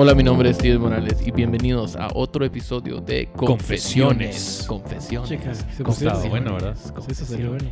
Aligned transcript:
Hola, 0.00 0.14
mi 0.14 0.22
nombre 0.22 0.50
es 0.50 0.58
Steven 0.58 0.80
Morales 0.80 1.26
y 1.26 1.32
bienvenidos 1.32 1.96
a 1.96 2.06
otro 2.14 2.44
episodio 2.44 3.00
de 3.00 3.26
Confesiones. 3.34 4.64
Confesiones. 4.68 5.28
Chicas, 5.28 5.66
se 5.76 5.82
Confesiones. 5.82 6.18
pusieron- 6.18 6.30
bueno, 6.30 6.52
¿verdad? 6.52 6.76
Sí, 6.76 6.92
eso 7.10 7.24
salió 7.24 7.48
bueno. 7.50 7.68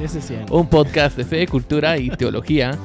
Ese 0.00 0.20
sí. 0.20 0.36
Un 0.48 0.68
podcast 0.68 1.16
de 1.16 1.24
fe, 1.24 1.44
cultura 1.48 1.98
y 1.98 2.08
teología 2.10 2.78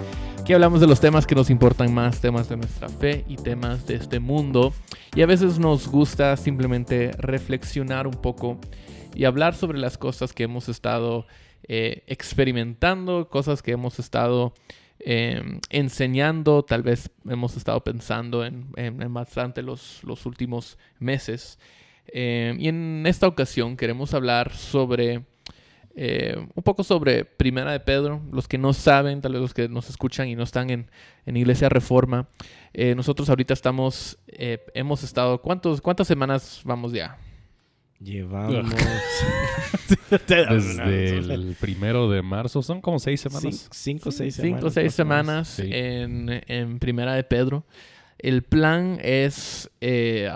que 0.43 0.55
hablamos 0.55 0.81
de 0.81 0.87
los 0.87 0.99
temas 0.99 1.27
que 1.27 1.35
nos 1.35 1.51
importan 1.51 1.93
más, 1.93 2.19
temas 2.21 2.49
de 2.49 2.57
nuestra 2.57 2.89
fe 2.89 3.23
y 3.27 3.35
temas 3.35 3.85
de 3.85 3.97
este 3.97 4.19
mundo. 4.19 4.73
Y 5.13 5.21
a 5.21 5.27
veces 5.27 5.59
nos 5.59 5.87
gusta 5.87 6.35
simplemente 6.37 7.11
reflexionar 7.19 8.07
un 8.07 8.15
poco 8.15 8.57
y 9.13 9.25
hablar 9.25 9.53
sobre 9.53 9.77
las 9.77 9.99
cosas 9.99 10.33
que 10.33 10.41
hemos 10.41 10.69
estado 10.69 11.27
eh, 11.67 12.01
experimentando, 12.07 13.29
cosas 13.29 13.61
que 13.61 13.73
hemos 13.73 13.99
estado 13.99 14.53
eh, 15.03 15.59
enseñando, 15.69 16.63
tal 16.63 16.83
vez 16.83 17.09
hemos 17.27 17.57
estado 17.57 17.83
pensando 17.83 18.45
en, 18.45 18.67
en- 18.75 19.13
bastante 19.13 19.61
los, 19.61 20.03
últimos 20.25 20.77
meses. 20.99 21.59
Eh, 22.07 22.55
y 22.59 22.67
en 22.67 23.03
esta 23.05 23.27
ocasión 23.27 23.77
queremos 23.77 24.13
hablar 24.13 24.53
sobre 24.53 25.23
eh, 25.95 26.35
un 26.55 26.63
poco 26.63 26.83
sobre 26.83 27.25
Primera 27.25 27.71
de 27.71 27.79
Pedro. 27.79 28.21
Los 28.31 28.47
que 28.47 28.57
no 28.57 28.73
saben, 28.73 29.21
tal 29.21 29.33
vez 29.33 29.41
los 29.41 29.53
que 29.53 29.67
nos 29.69 29.89
escuchan 29.89 30.27
y 30.27 30.35
no 30.35 30.43
están 30.43 30.69
en, 30.69 30.89
en 31.25 31.37
Iglesia 31.37 31.69
Reforma, 31.69 32.27
eh, 32.73 32.95
nosotros 32.95 33.29
ahorita 33.29 33.53
estamos, 33.53 34.17
eh, 34.27 34.59
hemos 34.73 35.03
estado, 35.03 35.41
¿cuántos, 35.41 35.81
¿cuántas 35.81 36.07
semanas 36.07 36.61
vamos 36.63 36.93
ya? 36.93 37.17
Llevamos. 38.03 38.65
Desde 40.27 41.17
el 41.33 41.55
primero 41.59 42.09
de 42.09 42.21
marzo, 42.21 42.61
son 42.61 42.81
como 42.81 42.99
seis 42.99 43.21
semanas. 43.21 43.69
Cinco 43.71 44.09
o 44.09 44.11
seis 44.11 44.35
semanas. 44.35 44.57
Cinco 44.59 44.67
o 44.67 44.71
seis 44.71 44.93
semanas 44.93 45.47
Sí. 45.47 45.69
en, 45.71 46.41
en 46.47 46.79
Primera 46.79 47.13
de 47.13 47.23
Pedro. 47.23 47.65
El 48.17 48.43
plan 48.43 48.99
es 49.01 49.69
eh, 49.81 50.29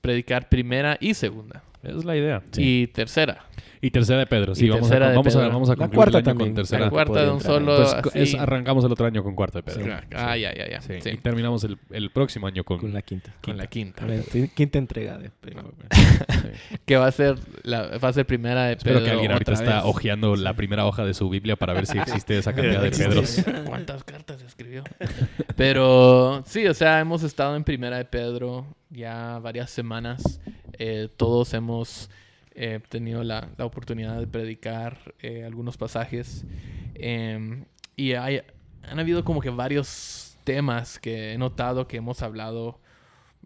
predicar 0.00 0.48
primera 0.48 0.96
y 1.00 1.14
segunda. 1.14 1.62
Es 1.82 2.04
la 2.04 2.16
idea. 2.16 2.42
Y 2.56 2.86
tercera. 2.88 3.44
Y 3.84 3.90
tercera 3.90 4.20
de 4.20 4.26
Pedro, 4.26 4.54
sí, 4.54 4.68
vamos, 4.70 4.88
tercera 4.88 5.06
a, 5.06 5.10
de 5.10 5.16
vamos, 5.16 5.34
Pedro. 5.34 5.44
a, 5.46 5.48
vamos 5.48 5.68
a 5.68 5.72
La 5.72 5.76
concluir 5.76 5.96
cuarta 5.96 6.10
el 6.10 6.16
año 6.16 6.24
también. 6.24 6.50
con 6.50 6.54
tercera. 6.54 6.84
La 6.84 6.90
cuarta 6.90 7.24
de 7.24 7.30
un 7.32 7.40
solo. 7.40 7.76
Pues 7.76 8.14
es- 8.14 8.28
así. 8.34 8.36
arrancamos 8.38 8.84
el 8.84 8.92
otro 8.92 9.06
año 9.06 9.24
con 9.24 9.34
cuarta 9.34 9.58
de 9.58 9.62
Pedro. 9.64 9.92
Ah, 9.92 10.02
ah, 10.14 10.36
ya, 10.36 10.54
ya, 10.54 10.70
ya. 10.70 10.80
Sí, 10.80 10.94
Sí, 11.00 11.10
Y 11.10 11.16
terminamos 11.16 11.64
el, 11.64 11.76
el 11.90 12.10
próximo 12.10 12.46
año 12.46 12.62
con... 12.62 12.78
Con 12.78 12.92
la 12.94 13.02
quinta. 13.02 13.34
Con 13.42 13.56
la 13.56 13.66
quinta. 13.66 14.06
Quinta 14.54 14.78
entrega 14.78 15.18
de 15.18 15.30
Pedro. 15.30 15.72
Que 16.86 16.96
va 16.96 17.06
a 17.08 17.12
ser 17.12 17.34
la, 17.64 17.98
va 17.98 18.08
a 18.08 18.12
ser 18.12 18.24
primera 18.24 18.66
de 18.66 18.76
Pedro. 18.76 18.90
Espero 18.98 19.04
que 19.04 19.10
alguien 19.10 19.32
ahorita 19.32 19.52
está 19.52 19.84
hojeando 19.84 20.36
la 20.36 20.54
primera 20.54 20.86
hoja 20.86 21.04
de 21.04 21.12
su 21.14 21.28
Biblia 21.28 21.56
para 21.56 21.72
ver 21.72 21.86
si 21.86 21.98
existe 21.98 22.38
esa 22.38 22.52
cantidad 22.52 22.82
de 22.82 22.90
Pedros. 22.96 23.44
¿Cuántas 23.66 24.04
cartas 24.04 24.42
escribió? 24.42 24.84
Pero 25.56 26.42
sí, 26.46 26.66
o 26.66 26.74
sea, 26.74 27.00
hemos 27.00 27.22
estado 27.22 27.56
en 27.56 27.64
Primera 27.64 27.96
de 27.98 28.04
Pedro 28.04 28.66
ya 28.90 29.38
varias 29.40 29.70
semanas. 29.70 30.40
Eh, 30.78 31.08
todos 31.16 31.52
hemos 31.54 32.10
eh, 32.54 32.80
tenido 32.88 33.24
la, 33.24 33.48
la 33.56 33.64
oportunidad 33.64 34.18
de 34.18 34.26
predicar 34.26 35.14
eh, 35.20 35.44
algunos 35.44 35.76
pasajes. 35.76 36.44
Em, 36.94 37.64
y 37.96 38.12
hay, 38.12 38.42
han 38.82 38.98
habido 38.98 39.24
como 39.24 39.40
que 39.40 39.50
varios 39.50 40.36
temas 40.44 40.98
que 40.98 41.32
he 41.32 41.38
notado 41.38 41.86
que 41.86 41.96
hemos 41.96 42.22
hablado 42.22 42.80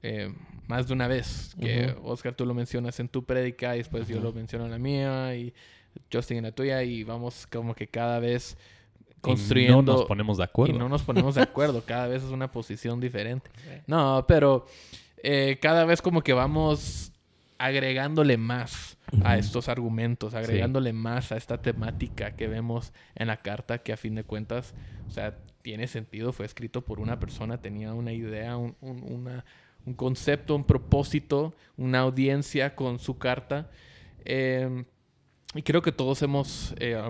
eh, 0.03 0.33
más 0.67 0.89
de 0.89 0.95
una 0.95 1.09
vez. 1.09 1.55
Que 1.61 1.95
Oscar, 2.03 2.35
tú 2.35 2.45
lo 2.47 2.55
mencionas 2.55 2.99
en 3.01 3.09
tu 3.09 3.25
prédica 3.25 3.75
y 3.75 3.79
después 3.79 4.09
yo 4.09 4.21
lo 4.21 4.33
menciono 4.33 4.65
en 4.65 4.71
la 4.71 4.79
mía 4.79 5.35
y 5.37 5.55
Justin 6.13 6.39
en 6.39 6.45
la 6.45 6.53
tuya 6.53 6.83
y 6.83 7.05
vamos 7.05 7.47
como 7.47 7.75
que 7.75 7.87
cada 7.87 8.19
vez 8.19 8.57
construyendo 9.21 9.81
Y 9.81 9.85
no 9.87 9.93
nos 9.93 10.05
ponemos 10.05 10.39
de 10.39 10.45
acuerdo. 10.45 10.75
y 10.75 10.79
no 10.79 10.89
nos 10.89 11.03
ponemos 11.03 11.35
de 11.35 11.43
acuerdo. 11.43 11.83
Cada 11.85 12.07
vez 12.09 12.23
es 12.23 12.31
una 12.31 12.51
posición 12.51 13.01
diferente. 13.01 13.51
No, 13.87 14.25
pero 14.27 14.67
eh, 15.23 15.59
cada 15.61 15.85
vez 15.85 16.03
como 16.03 16.23
que 16.23 16.33
vamos 16.33 17.13
agregándole 17.59 18.37
más 18.37 18.99
a 19.25 19.37
estos 19.39 19.69
argumentos, 19.69 20.35
agregándole 20.35 20.93
más 20.93 21.33
a 21.33 21.37
esta 21.37 21.63
temática 21.63 22.37
que 22.37 22.49
vemos 22.49 22.93
en 23.15 23.29
la 23.29 23.39
carta, 23.39 23.79
que 23.79 23.93
a 23.93 23.97
fin 23.97 24.15
de 24.15 24.25
cuentas, 24.25 24.75
o 25.09 25.11
sea, 25.11 25.37
tiene 25.63 25.87
sentido, 25.87 26.33
fue 26.33 26.47
escrito 26.47 26.83
por 26.85 27.01
una 27.01 27.19
persona, 27.19 27.61
tenía 27.61 27.93
una 27.95 28.13
idea, 28.13 28.57
un, 28.57 28.77
un- 28.81 29.03
una- 29.13 29.45
un 29.85 29.95
concepto, 29.95 30.55
un 30.57 30.65
propósito, 30.65 31.55
una 31.77 32.01
audiencia 32.01 32.75
con 32.75 32.99
su 32.99 33.19
carta. 33.19 33.71
Eh, 34.25 34.85
y 35.55 35.63
creo 35.63 35.81
que 35.81 35.93
todos 35.93 36.21
hemos, 36.23 36.75
eh, 36.79 37.01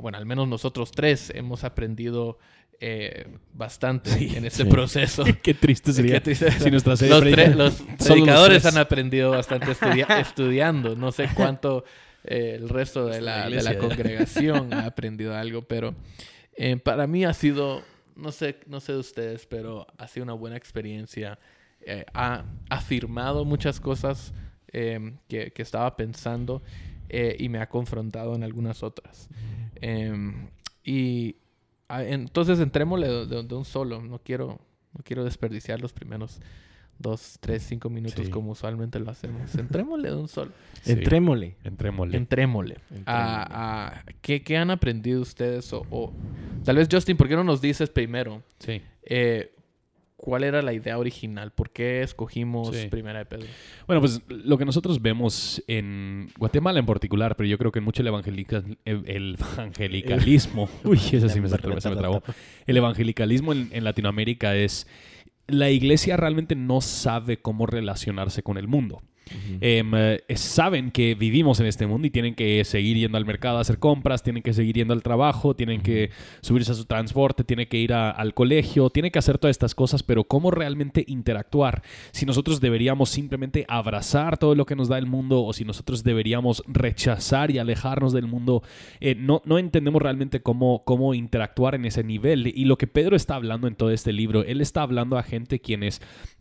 bueno, 0.00 0.18
al 0.18 0.26
menos 0.26 0.46
nosotros 0.46 0.92
tres 0.92 1.32
hemos 1.34 1.64
aprendido 1.64 2.38
eh, 2.80 3.26
bastante 3.54 4.10
en 4.36 4.44
este 4.44 4.64
sí. 4.64 4.68
proceso. 4.68 5.24
Qué 5.42 5.54
triste 5.54 5.92
sería 5.92 6.14
Qué 6.14 6.20
triste. 6.20 6.50
si 6.52 6.70
nuestra 6.70 6.96
serie 6.96 7.14
los, 7.54 7.82
predica- 7.82 7.96
predicadores 8.06 8.64
han 8.66 8.78
aprendido 8.78 9.30
bastante 9.30 9.72
estudia- 9.72 10.06
estudiando. 10.20 10.94
No 10.96 11.10
sé 11.12 11.28
cuánto 11.34 11.84
eh, 12.24 12.54
el 12.56 12.68
resto 12.68 13.06
de 13.06 13.20
la, 13.20 13.44
de 13.44 13.50
la 13.62 13.72
iglesia. 13.72 13.78
congregación 13.78 14.72
ha 14.74 14.86
aprendido 14.86 15.34
algo, 15.36 15.62
pero 15.62 15.94
eh, 16.56 16.76
para 16.76 17.06
mí 17.06 17.24
ha 17.24 17.34
sido, 17.34 17.82
no 18.16 18.32
sé, 18.32 18.58
no 18.66 18.80
sé 18.80 18.92
de 18.92 18.98
ustedes, 18.98 19.46
pero 19.46 19.86
ha 19.96 20.06
sido 20.08 20.24
una 20.24 20.34
buena 20.34 20.56
experiencia. 20.56 21.38
Eh, 21.80 22.04
ha 22.12 22.44
afirmado 22.70 23.44
muchas 23.44 23.80
cosas 23.80 24.34
eh, 24.72 25.14
que, 25.28 25.52
que 25.52 25.62
estaba 25.62 25.96
pensando 25.96 26.62
eh, 27.08 27.34
y 27.38 27.48
me 27.48 27.58
ha 27.60 27.68
confrontado 27.68 28.34
en 28.34 28.42
algunas 28.44 28.82
otras. 28.82 29.28
Em, 29.80 30.48
y 30.84 31.36
entonces 31.90 32.60
entrémosle 32.60 33.08
de, 33.08 33.26
de- 33.26 33.42
de 33.42 33.54
un 33.54 33.64
solo. 33.64 34.02
No 34.02 34.18
quiero, 34.18 34.58
no 34.96 35.04
quiero 35.04 35.24
desperdiciar 35.24 35.80
los 35.80 35.92
primeros 35.92 36.40
dos, 36.98 37.38
tres, 37.40 37.62
cinco 37.62 37.88
minutos 37.90 38.24
Sí. 38.26 38.30
como 38.30 38.50
usualmente 38.52 38.98
lo 38.98 39.10
hacemos. 39.10 39.54
Entrémosle 39.54 40.10
de 40.10 40.16
un 40.16 40.28
solo. 40.28 40.50
Sí. 40.82 40.92
Entrémosle. 40.92 41.56
Entrémosle. 41.64 42.16
Entrémosle. 42.16 42.76
A, 43.06 43.86
a- 43.98 44.04
¿qué, 44.20 44.42
qué 44.42 44.56
han 44.56 44.70
aprendido 44.70 45.20
ustedes? 45.22 45.72
O, 45.72 45.84
o- 45.90 46.12
tal 46.64 46.76
vez, 46.76 46.88
Justin, 46.90 47.16
¿por 47.16 47.28
qué 47.28 47.36
no 47.36 47.44
nos 47.44 47.60
dices 47.60 47.90
primero 47.90 48.42
Sí. 48.58 48.80
eh, 49.02 49.52
cuál 50.18 50.42
era 50.44 50.60
la 50.62 50.72
idea 50.74 50.98
original? 50.98 51.52
¿Por 51.52 51.70
qué 51.70 52.02
escogimos 52.02 52.76
Sí. 52.76 52.88
Primera 52.88 53.20
de 53.20 53.24
Pedro? 53.26 53.46
Bueno, 53.86 54.00
pues 54.02 54.20
lo 54.28 54.58
que 54.58 54.64
nosotros 54.66 55.00
vemos 55.00 55.62
en 55.68 56.28
Guatemala 56.36 56.78
en 56.80 56.86
particular, 56.86 57.36
pero 57.36 57.48
yo 57.48 57.56
creo 57.56 57.72
que 57.72 57.78
en 57.78 57.84
mucho 57.86 58.02
el, 58.02 58.08
evangelica- 58.08 58.64
el- 58.84 59.04
el 59.08 59.38
evangelicalismo, 59.56 60.68
uy, 60.84 60.98
eso 61.12 61.28
sí 61.28 61.40
me, 61.40 61.48
se 61.48 61.56
me 61.90 61.96
trabó. 61.96 62.22
El 62.66 62.76
evangelicalismo 62.76 63.52
en, 63.52 63.68
en 63.72 63.84
Latinoamérica 63.84 64.54
es, 64.56 64.86
la 65.46 65.70
iglesia 65.70 66.16
realmente 66.16 66.54
no 66.56 66.80
sabe 66.80 67.38
cómo 67.40 67.66
relacionarse 67.66 68.42
con 68.42 68.58
el 68.58 68.68
mundo. 68.68 69.02
Em, 69.60 69.90
eh, 69.94 70.22
saben 70.34 70.90
que 70.90 71.14
vivimos 71.14 71.60
en 71.60 71.66
este 71.66 71.86
mundo 71.86 72.06
y 72.06 72.10
tienen 72.10 72.34
que 72.34 72.64
seguir 72.64 72.96
yendo 72.96 73.18
al 73.18 73.24
mercado 73.26 73.58
a 73.58 73.60
hacer 73.60 73.78
compras, 73.78 74.22
tienen 74.22 74.42
que 74.42 74.52
seguir 74.52 74.76
yendo 74.76 74.94
al 74.94 75.02
trabajo, 75.02 75.54
tienen 75.54 75.80
que 75.80 76.10
subirse 76.40 76.72
a 76.72 76.74
su 76.74 76.84
transporte, 76.84 77.44
tienen 77.44 77.66
que 77.68 77.78
ir 77.78 77.92
a- 77.92 78.10
al 78.10 78.34
colegio, 78.34 78.90
tienen 78.90 79.10
que 79.10 79.18
hacer 79.18 79.38
todas 79.38 79.54
estas 79.54 79.74
cosas, 79.74 80.02
pero 80.02 80.24
¿cómo 80.24 80.50
realmente 80.50 81.04
interactuar? 81.06 81.82
Si 82.12 82.26
nosotros 82.26 82.60
deberíamos 82.60 83.10
simplemente 83.10 83.64
abrazar 83.68 84.38
todo 84.38 84.54
lo 84.54 84.66
que 84.66 84.76
nos 84.76 84.88
da 84.88 84.98
el 84.98 85.06
mundo 85.06 85.42
o 85.44 85.52
si 85.52 85.64
nosotros 85.64 86.04
deberíamos 86.04 86.62
rechazar 86.66 87.50
y 87.50 87.58
alejarnos 87.58 88.12
del 88.12 88.26
mundo, 88.26 88.62
eh, 89.00 89.14
no, 89.14 89.42
no 89.44 89.58
entendemos 89.58 90.00
realmente 90.02 90.40
cómo, 90.40 90.82
cómo 90.84 91.14
interactuar 91.14 91.74
en 91.74 91.84
ese 91.84 92.04
nivel. 92.04 92.46
Y 92.46 92.64
lo 92.64 92.78
que 92.78 92.86
Pedro 92.86 93.16
está 93.16 93.34
hablando 93.34 93.66
en 93.66 93.74
todo 93.74 93.90
este 93.90 94.12
libro, 94.12 94.44
él 94.44 94.60
está 94.60 94.82
hablando 94.82 95.16
a 95.18 95.22
gente 95.22 95.60
quienes 95.60 96.00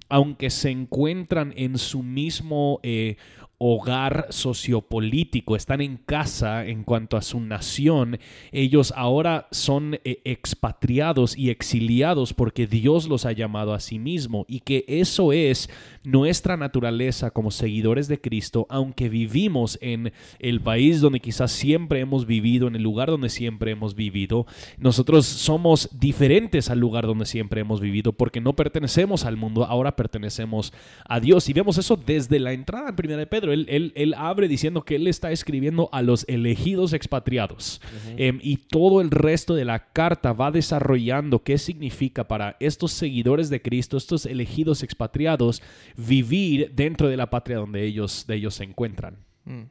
aunque 0.10 0.50
se 0.50 0.70
encuentran 0.70 1.54
en 1.56 1.78
su 1.78 2.04
mismo 2.04 2.80
eh, 2.84 3.18
hogar 3.60 4.28
sociopolítico, 4.30 5.56
están 5.56 5.82
en 5.82 5.98
casa 5.98 6.66
en 6.66 6.84
cuanto 6.84 7.18
a 7.18 7.24
su 7.24 7.40
nación, 7.40 8.20
ellos 8.52 8.94
ahora 8.96 9.48
son 9.52 9.96
eh, 10.04 10.22
expatriados 10.26 11.36
y 11.36 11.50
exiliados 11.50 12.34
porque 12.34 12.68
Dios 12.68 13.08
los 13.08 13.26
ha 13.26 13.32
llamado 13.32 13.74
a 13.74 13.80
sí 13.80 13.98
mismo 13.98 14.46
y 14.48 14.60
que 14.60 14.86
eso 14.88 15.34
es 15.34 15.70
nuestra 16.04 16.56
naturaleza 16.56 17.32
como 17.32 17.50
seguidores 17.50 18.08
de 18.08 18.22
Cristo, 18.22 18.68
aunque 18.70 19.10
vivimos 19.10 19.80
en 19.82 20.14
el 20.40 20.62
país 20.62 21.02
donde 21.02 21.20
quizás 21.20 21.52
siempre 21.52 22.00
hemos 22.00 22.28
vivido, 22.28 22.68
en 22.68 22.76
el 22.76 22.84
lugar 22.84 23.10
donde 23.10 23.30
siempre 23.30 23.72
hemos 23.72 23.96
vivido, 23.96 24.46
nosotros 24.78 25.26
somos 25.26 25.90
diferentes 26.00 26.70
al 26.70 26.80
lugar 26.80 27.08
donde 27.08 27.26
siempre 27.26 27.62
hemos 27.62 27.82
vivido 27.82 28.14
porque 28.14 28.40
no 28.40 28.56
pertenecemos 28.56 29.26
al 29.26 29.36
mundo, 29.36 29.66
ahora 29.66 29.96
pertenecemos 29.96 30.74
a 31.06 31.20
Dios 31.20 31.50
y 31.50 31.54
vemos 31.54 31.78
eso 31.78 31.98
desde 31.98 32.40
la 32.40 32.54
entrada 32.54 32.90
en 32.90 32.96
Primera 32.96 33.20
de 33.20 33.28
Pedro. 33.28 33.47
Él, 33.52 33.66
él- 33.70 33.92
él 33.96 34.14
abre 34.16 34.48
diciendo 34.48 34.84
que 34.84 34.96
él 34.96 35.08
está 35.08 35.32
escribiendo 35.32 35.90
a 35.92 36.02
los 36.02 36.26
elegidos 36.28 36.94
expatriados 36.94 37.82
Em, 38.18 38.40
y 38.42 38.58
todo 38.58 39.02
el 39.02 39.12
resto 39.12 39.54
de 39.56 39.66
la 39.66 39.92
carta 39.92 40.34
va 40.34 40.52
desarrollando 40.52 41.44
qué 41.44 41.58
significa 41.58 42.28
para 42.28 42.56
estos 42.60 42.92
seguidores 42.92 43.50
de 43.50 43.62
Cristo, 43.62 43.98
estos 43.98 44.26
elegidos 44.26 44.84
expatriados, 44.84 45.62
vivir 45.96 46.72
dentro 46.76 47.08
de 47.08 47.18
la 47.18 47.30
patria 47.30 47.58
donde 47.58 47.84
ellos, 47.86 48.26
de 48.28 48.36
ellos 48.36 48.56
se 48.56 48.64
encuentran. 48.64 49.18
Mm. 49.46 49.64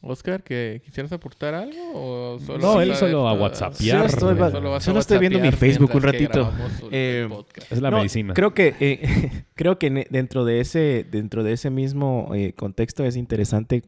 Oscar, 0.00 0.42
que 0.44 0.80
quisieras 0.84 1.10
aportar 1.12 1.54
algo 1.54 1.76
o 1.94 2.38
solo 2.38 2.58
No, 2.58 2.80
él 2.80 2.92
a- 2.92 2.94
solo 2.94 3.26
a 3.28 3.32
WhatsAppear. 3.32 4.08
Sí, 4.08 4.14
estoy- 4.14 4.36
solo 4.52 4.74
a 4.74 4.80
solo 4.80 5.00
estoy 5.00 5.18
viendo 5.18 5.40
mi 5.40 5.50
Facebook 5.50 5.90
un 5.94 6.02
ratito. 6.02 6.52
Eh. 6.92 7.28
Es 7.70 7.80
la 7.80 7.90
No, 7.90 7.96
medicina. 7.98 8.32
Creo 8.34 8.54
que, 8.54 8.74
eh, 8.78 9.44
creo 9.54 9.78
que 9.78 10.06
dentro 10.10 10.44
de 10.44 10.60
ese, 10.60 11.04
dentro 11.10 11.42
de 11.42 11.52
ese 11.52 11.70
mismo 11.70 12.30
eh, 12.34 12.52
contexto 12.52 13.04
es 13.04 13.16
interesante. 13.16 13.82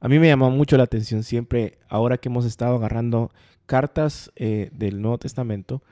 A 0.00 0.08
mí 0.08 0.18
me 0.18 0.26
llamó 0.26 0.50
mucho 0.50 0.76
la 0.76 0.82
atención 0.84 1.22
siempre, 1.22 1.78
ahora 1.88 2.18
que 2.18 2.28
hemos 2.28 2.44
estado 2.44 2.76
agarrando 2.76 3.30
cartas 3.66 4.30
eh, 4.36 4.68
del 4.72 5.00
Nuevo 5.00 5.18
Testamento, 5.18 5.82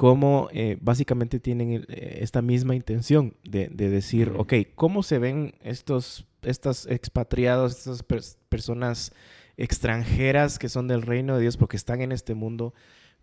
cómo 0.00 0.48
eh, 0.54 0.78
básicamente 0.80 1.40
tienen 1.40 1.84
eh, 1.90 2.18
esta 2.22 2.40
misma 2.40 2.74
intención 2.74 3.34
de, 3.44 3.68
de 3.68 3.90
decir, 3.90 4.32
ok, 4.34 4.54
¿cómo 4.74 5.02
se 5.02 5.18
ven 5.18 5.52
estos, 5.62 6.26
estas 6.40 6.86
expatriados, 6.86 7.76
estas 7.76 8.08
pers- 8.08 8.38
personas 8.48 9.12
extranjeras 9.58 10.58
que 10.58 10.70
son 10.70 10.88
del 10.88 11.02
reino 11.02 11.34
de 11.36 11.42
Dios 11.42 11.58
porque 11.58 11.76
están 11.76 12.00
en 12.00 12.12
este 12.12 12.34
mundo? 12.34 12.72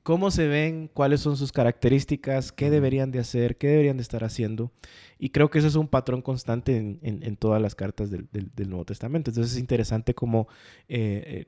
¿Cómo 0.03 0.29
se 0.29 0.47
ven? 0.47 0.87
¿Cuáles 0.93 1.21
son 1.21 1.35
sus 1.35 1.51
características? 1.51 2.51
¿Qué 2.51 2.69
deberían 2.69 3.09
de 3.09 3.19
hacer? 3.21 3.57
¿Qué 3.57 3.69
deberían 3.69 3.97
de 3.97 4.03
estar 4.03 4.23
haciendo? 4.23 4.71
Y 5.17 5.29
creo 5.31 5.49
que 5.49 5.57
eso 5.57 5.67
es 5.67 5.75
un 5.75 5.87
patrón 5.87 6.21
constante 6.21 6.77
en, 6.77 6.99
en- 7.01 7.23
en 7.23 7.37
todas 7.37 7.59
las 7.59 7.73
cartas 7.73 8.11
del, 8.11 8.27
del- 8.31 8.51
del 8.55 8.69
Nuevo 8.69 8.85
Testamento. 8.85 9.31
Entonces 9.31 9.53
es 9.53 9.59
interesante 9.59 10.13
cómo 10.13 10.47
eh, 10.89 11.45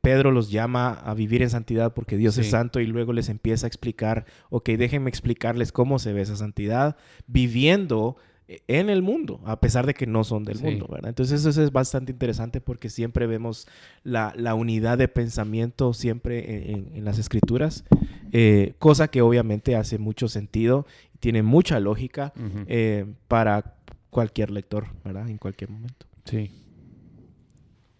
Pedro 0.00 0.30
los 0.30 0.50
llama 0.50 0.92
a 0.92 1.12
vivir 1.14 1.42
en 1.42 1.50
santidad 1.50 1.92
porque 1.92 2.16
Dios 2.16 2.38
es 2.38 2.50
santo 2.50 2.80
y 2.80 2.86
luego 2.86 3.12
les 3.12 3.28
empieza 3.28 3.66
a 3.66 3.68
explicar, 3.68 4.24
ok, 4.50 4.70
déjenme 4.70 5.10
explicarles 5.10 5.70
cómo 5.72 5.98
se 5.98 6.12
ve 6.12 6.22
esa 6.22 6.36
santidad 6.36 6.96
viviendo 7.26 8.16
eh, 8.48 8.60
en 8.68 8.88
el 8.90 9.02
mundo, 9.02 9.40
a 9.44 9.58
pesar 9.60 9.86
de 9.86 9.94
que 9.94 10.06
no 10.06 10.22
son 10.24 10.44
del 10.44 10.56
Sí. 10.58 10.64
mundo, 10.64 10.86
¿verdad? 10.90 11.08
Entonces 11.08 11.44
eso 11.44 11.62
es 11.62 11.72
bastante 11.72 12.12
interesante 12.12 12.60
porque 12.60 12.88
siempre 12.90 13.26
vemos 13.26 13.66
la, 14.02 14.32
la 14.36 14.54
unidad 14.54 14.96
de 14.98 15.08
pensamiento 15.08 15.92
siempre 15.94 16.70
en, 16.70 16.70
en- 16.88 16.96
en 16.96 17.04
las 17.04 17.18
escrituras, 17.18 17.84
eh, 18.32 18.74
cosa 18.78 19.08
que 19.08 19.20
obviamente 19.22 19.76
hace 19.76 19.98
mucho 19.98 20.28
sentido 20.28 20.86
y 21.14 21.18
tiene 21.18 21.42
mucha 21.42 21.80
lógica 21.80 22.32
eh, 22.66 23.06
para 23.28 23.74
cualquier 24.10 24.50
lector, 24.50 24.86
¿verdad? 25.04 25.28
En 25.28 25.38
cualquier 25.38 25.70
momento. 25.70 26.06
Sí. 26.24 26.50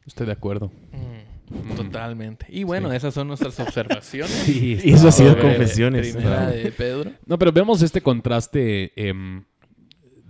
Estoy 0.06 0.26
de 0.26 0.32
acuerdo. 0.32 0.70
Mm. 0.92 1.33
Totalmente. 1.76 2.46
Y 2.48 2.64
bueno, 2.64 2.90
Sí. 2.90 2.96
esas 2.96 3.14
son 3.14 3.28
nuestras 3.28 3.58
observaciones. 3.60 4.30
Sí, 4.30 4.78
Y 4.82 4.92
eso 4.92 5.08
ha 5.08 5.12
sido 5.12 5.38
confesiones. 5.38 6.12
Primera 6.14 6.44
¿no? 6.46 6.50
de 6.50 6.72
Pedro. 6.72 7.12
No, 7.26 7.38
pero 7.38 7.52
vemos 7.52 7.82
este 7.82 8.00
contraste 8.00 8.92
em, 8.96 9.44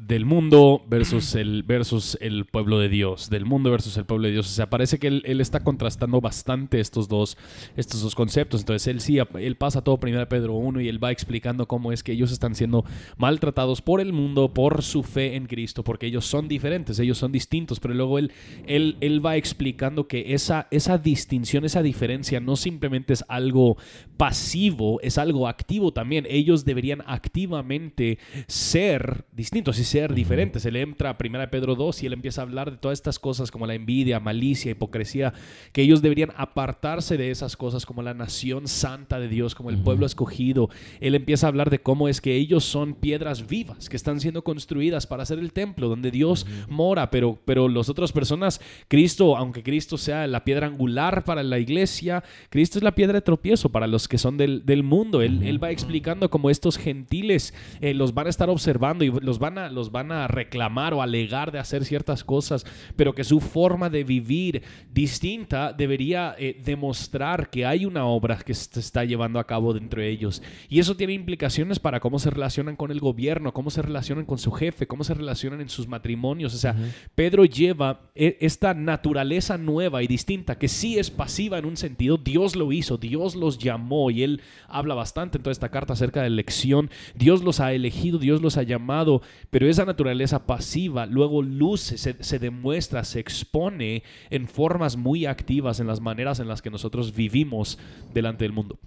del 0.07 0.27
mundo 0.27 0.83
versus 0.87 1.35
el, 1.35 1.63
versus 1.63 2.19
el 2.21 2.45
pueblo 2.45 2.79
de 2.79 2.89
Dios, 2.89 3.31
del 3.31 3.47
mundo 3.47 3.71
versus 3.71 3.97
el 3.97 4.05
pueblo 4.05 4.27
de 4.27 4.33
Dios. 4.33 4.47
O 4.47 4.55
sea, 4.55 4.69
parece 4.69 4.99
que 4.99 5.07
él, 5.07 5.23
él 5.25 5.41
está 5.41 5.61
contrastando 5.61 6.21
bastante 6.21 6.81
estos 6.81 7.09
dos, 7.09 7.39
estos 7.77 8.03
dos 8.03 8.15
conceptos. 8.15 8.61
Entonces, 8.61 8.87
él 8.89 9.01
sí, 9.01 9.19
él 9.19 9.57
pasa 9.57 9.83
todo 9.83 9.99
primero 9.99 10.21
de 10.21 10.27
Pedro 10.27 10.55
1 10.55 10.83
y 10.83 10.89
él 10.89 11.03
va 11.03 11.11
explicando 11.11 11.67
cómo 11.67 11.91
es 11.91 12.03
que 12.03 12.13
ellos 12.13 12.33
están 12.33 12.55
siendo 12.55 12.85
maltratados 13.17 13.81
por 13.81 14.01
el 14.01 14.13
mundo, 14.13 14.53
por 14.53 14.83
su 14.83 15.03
fe 15.03 15.37
en 15.37 15.47
Cristo, 15.47 15.85
porque 15.85 16.07
ellos 16.07 16.27
son 16.27 16.49
diferentes, 16.49 16.99
ellos 16.99 17.17
son 17.17 17.33
distintos, 17.33 17.81
pero 17.81 17.95
luego 17.95 18.19
él, 18.19 18.33
él, 18.67 18.99
él 19.01 19.25
va 19.25 19.37
explicando 19.37 20.07
que 20.07 20.35
esa, 20.35 20.69
esa 20.71 20.99
distinción, 20.99 21.65
esa 21.65 21.83
diferencia 21.83 22.41
no 22.41 22.57
simplemente 22.57 23.15
es 23.15 23.25
algo 23.29 23.79
pasivo, 24.19 25.01
es 25.01 25.17
algo 25.17 25.49
activo 25.49 25.93
también. 25.93 26.27
Ellos 26.29 26.67
deberían 26.67 27.03
activamente 27.07 28.19
ser 28.47 29.25
distintos 29.33 29.79
ser 29.95 30.13
diferentes. 30.13 30.67
Él 30.67 30.75
entra 30.75 31.11
a 31.11 31.17
1 31.17 31.51
Pedro 31.53 31.77
2 31.77 32.03
y 32.03 32.07
él 32.07 32.15
empieza 32.15 32.41
a 32.41 32.45
hablar 32.45 32.69
de 32.69 32.79
todas 32.79 32.99
estas 32.99 33.21
cosas 33.21 33.53
como 33.53 33.65
la 33.65 33.75
envidia, 33.75 34.19
malicia, 34.19 34.73
hipocresía, 34.73 35.33
que 35.73 35.83
ellos 35.83 36.03
deberían 36.03 36.33
apartarse 36.37 37.17
de 37.17 37.31
esas 37.31 37.57
cosas 37.57 37.87
como 37.87 38.03
la 38.03 38.13
nación 38.13 38.67
santa 38.67 39.21
de 39.21 39.29
Dios, 39.29 39.55
como 39.55 39.71
el 39.71 39.79
pueblo 39.79 40.05
escogido. 40.05 40.69
Él 40.99 41.15
empieza 41.15 41.47
a 41.47 41.51
hablar 41.51 41.71
de 41.71 41.79
cómo 41.79 42.09
es 42.09 42.21
que 42.21 42.35
ellos 42.35 42.65
son 42.65 42.95
piedras 42.95 43.47
vivas 43.47 43.89
que 43.89 43.95
están 43.95 44.19
siendo 44.19 44.43
construidas 44.43 45.07
para 45.07 45.23
hacer 45.23 45.39
el 45.39 45.53
templo 45.53 45.89
donde 45.89 46.11
Dios 46.11 46.45
mora, 46.69 47.13
pero, 47.13 47.39
pero 47.45 47.69
las 47.69 47.89
otras 47.89 48.11
personas, 48.11 48.61
Cristo, 48.89 49.37
aunque 49.37 49.63
Cristo 49.63 49.97
sea 49.97 50.27
la 50.27 50.43
piedra 50.43 50.67
angular 50.67 51.23
para 51.23 51.45
la 51.45 51.61
iglesia, 51.61 52.25
Cristo 52.51 52.79
es 52.79 52.83
la 52.83 52.97
piedra 52.97 53.13
de 53.13 53.23
tropiezo 53.23 53.69
para 53.69 53.87
los 53.87 54.09
que 54.09 54.19
son 54.19 54.39
del, 54.39 54.67
del 54.67 54.83
mundo. 54.83 55.23
Él, 55.23 55.45
él 55.45 55.63
va 55.63 55.71
explicando 55.71 56.31
cómo 56.31 56.51
estos 56.51 56.79
gentiles 56.79 57.55
eh, 57.81 57.95
los 57.95 58.13
van 58.13 58.27
a 58.27 58.31
estar 58.31 58.51
observando 58.51 59.05
y 59.05 59.13
los 59.21 59.39
van, 59.39 59.59
a, 59.59 59.71
los 59.71 59.84
van 59.91 60.13
a 60.13 60.29
reclamar 60.29 60.95
o 60.95 61.03
alegar 61.03 61.53
de 61.53 61.59
hacer 61.59 61.85
ciertas 61.85 62.25
cosas, 62.25 62.65
pero 62.97 63.15
que 63.15 63.25
su 63.25 63.41
forma 63.41 63.91
de 63.91 64.05
vivir 64.05 64.63
distinta 64.93 65.73
debería 65.73 66.35
eh, 66.39 66.61
demostrar 66.65 67.51
que 67.51 67.67
hay 67.67 67.87
una 67.87 68.07
obra 68.07 68.39
que 68.39 68.55
se 68.55 68.81
está 68.81 69.05
llevando 69.05 69.39
a 69.39 69.47
cabo 69.47 69.73
dentro 69.73 70.01
de 70.01 70.09
ellos. 70.09 70.43
Y 70.69 70.79
eso 70.79 70.97
tiene 70.97 71.13
implicaciones 71.13 71.79
para 71.79 72.01
cómo 72.01 72.19
se 72.19 72.31
relacionan 72.31 72.77
con 72.77 72.91
el 72.91 73.01
gobierno, 73.01 73.53
cómo 73.53 73.71
se 73.71 73.83
relacionan 73.83 74.25
con 74.25 74.39
su 74.39 74.53
jefe, 74.53 74.87
cómo 74.87 75.05
se 75.05 75.15
relacionan 75.15 75.61
en 75.61 75.69
sus 75.69 75.89
matrimonios. 75.89 76.55
O 76.55 76.59
sea, 76.59 76.77
Pedro 77.15 77.45
lleva 77.45 78.11
eh, 78.15 78.39
esta 78.41 78.75
naturaleza 78.75 79.59
nueva 79.59 80.03
y 80.03 80.07
distinta, 80.07 80.59
que 80.59 80.69
sí 80.69 80.99
es 80.99 81.11
pasiva 81.11 81.59
en 81.59 81.65
un 81.65 81.77
sentido, 81.77 82.17
Dios 82.17 82.57
lo 82.57 82.73
hizo, 82.73 82.97
Dios 82.97 83.35
los 83.35 83.59
llamó 83.59 84.11
y 84.11 84.23
él 84.23 84.41
habla 84.69 84.95
bastante 84.95 85.39
en 85.39 85.43
toda 85.43 85.53
esta 85.53 85.71
carta 85.71 85.93
acerca 85.93 86.21
de 86.21 86.29
elección, 86.29 86.91
Dios 87.15 87.43
los 87.43 87.61
ha 87.61 87.73
elegido, 87.73 88.19
Dios 88.19 88.43
los 88.43 88.57
ha 88.57 88.63
llamado, 88.63 89.23
pero 89.51 89.67
esa 89.75 89.85
naturaleza 89.85 90.47
pasiva 90.47 91.07
luego 91.07 91.43
luce, 91.43 91.99
se, 91.99 92.23
se 92.23 92.39
demuestra, 92.39 93.05
se 93.05 93.21
expone 93.21 94.03
en 94.31 94.49
formas 94.49 94.97
muy 94.97 95.27
activas 95.27 95.81
en 95.81 95.87
las 95.87 96.01
maneras 96.01 96.41
en 96.41 96.49
las 96.49 96.63
que 96.63 96.71
nosotros 96.71 97.15
vivimos 97.15 97.79
delante 98.13 98.45
del 98.45 98.53
mundo. 98.53 98.79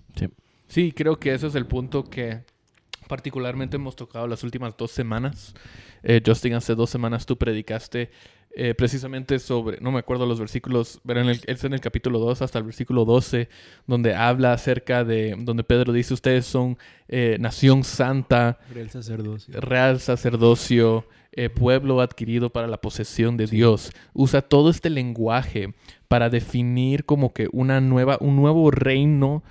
Sí, 0.67 0.91
creo 0.91 1.17
que 1.17 1.33
ese 1.33 1.47
es 1.47 1.55
el 1.55 1.65
punto 1.65 2.03
que 2.03 2.43
particularmente 3.07 3.77
hemos 3.77 3.95
tocado 3.95 4.27
las 4.27 4.43
últimas 4.43 4.75
dos 4.77 4.91
semanas. 4.91 5.55
Eh, 6.03 6.21
Justin, 6.25 6.53
hace 6.53 6.75
dos 6.75 6.89
semanas 6.89 7.25
tú 7.25 7.37
predicaste 7.37 8.11
eh, 8.59 8.73
precisamente 8.73 9.37
sobre, 9.37 9.79
no 9.81 9.91
me 9.91 9.99
acuerdo 9.99 10.25
los 10.25 10.39
versículos, 10.39 10.99
pero 11.05 11.21
en 11.21 11.29
el, 11.29 11.39
es 11.45 11.63
en 11.63 11.73
el 11.73 11.79
capítulo 11.79 12.17
2 12.17 12.41
hasta 12.41 12.57
el 12.57 12.65
versículo 12.65 13.05
12, 13.05 13.49
donde 13.85 14.15
habla 14.15 14.51
acerca 14.53 15.03
de, 15.03 15.35
donde 15.37 15.63
Pedro 15.63 15.93
dice, 15.93 16.15
ustedes 16.15 16.47
son 16.47 16.75
eh, 17.07 17.37
nación 17.39 17.83
santa, 17.83 18.57
El 18.75 18.89
sacerdocio. 18.89 19.61
real 19.61 19.99
sacerdocio, 19.99 21.05
eh, 21.33 21.49
pueblo 21.49 22.01
adquirido 22.01 22.49
para 22.49 22.65
la 22.67 22.81
posesión 22.81 23.37
de 23.37 23.45
Dios. 23.45 23.91
Usa 24.13 24.41
todo 24.41 24.71
este 24.71 24.89
lenguaje 24.89 25.75
para 26.07 26.29
definir 26.31 27.05
como 27.05 27.33
que 27.33 27.47
una 27.51 27.79
nueva, 27.79 28.17
un 28.21 28.35
nuevo 28.37 28.71
reino 28.71 29.43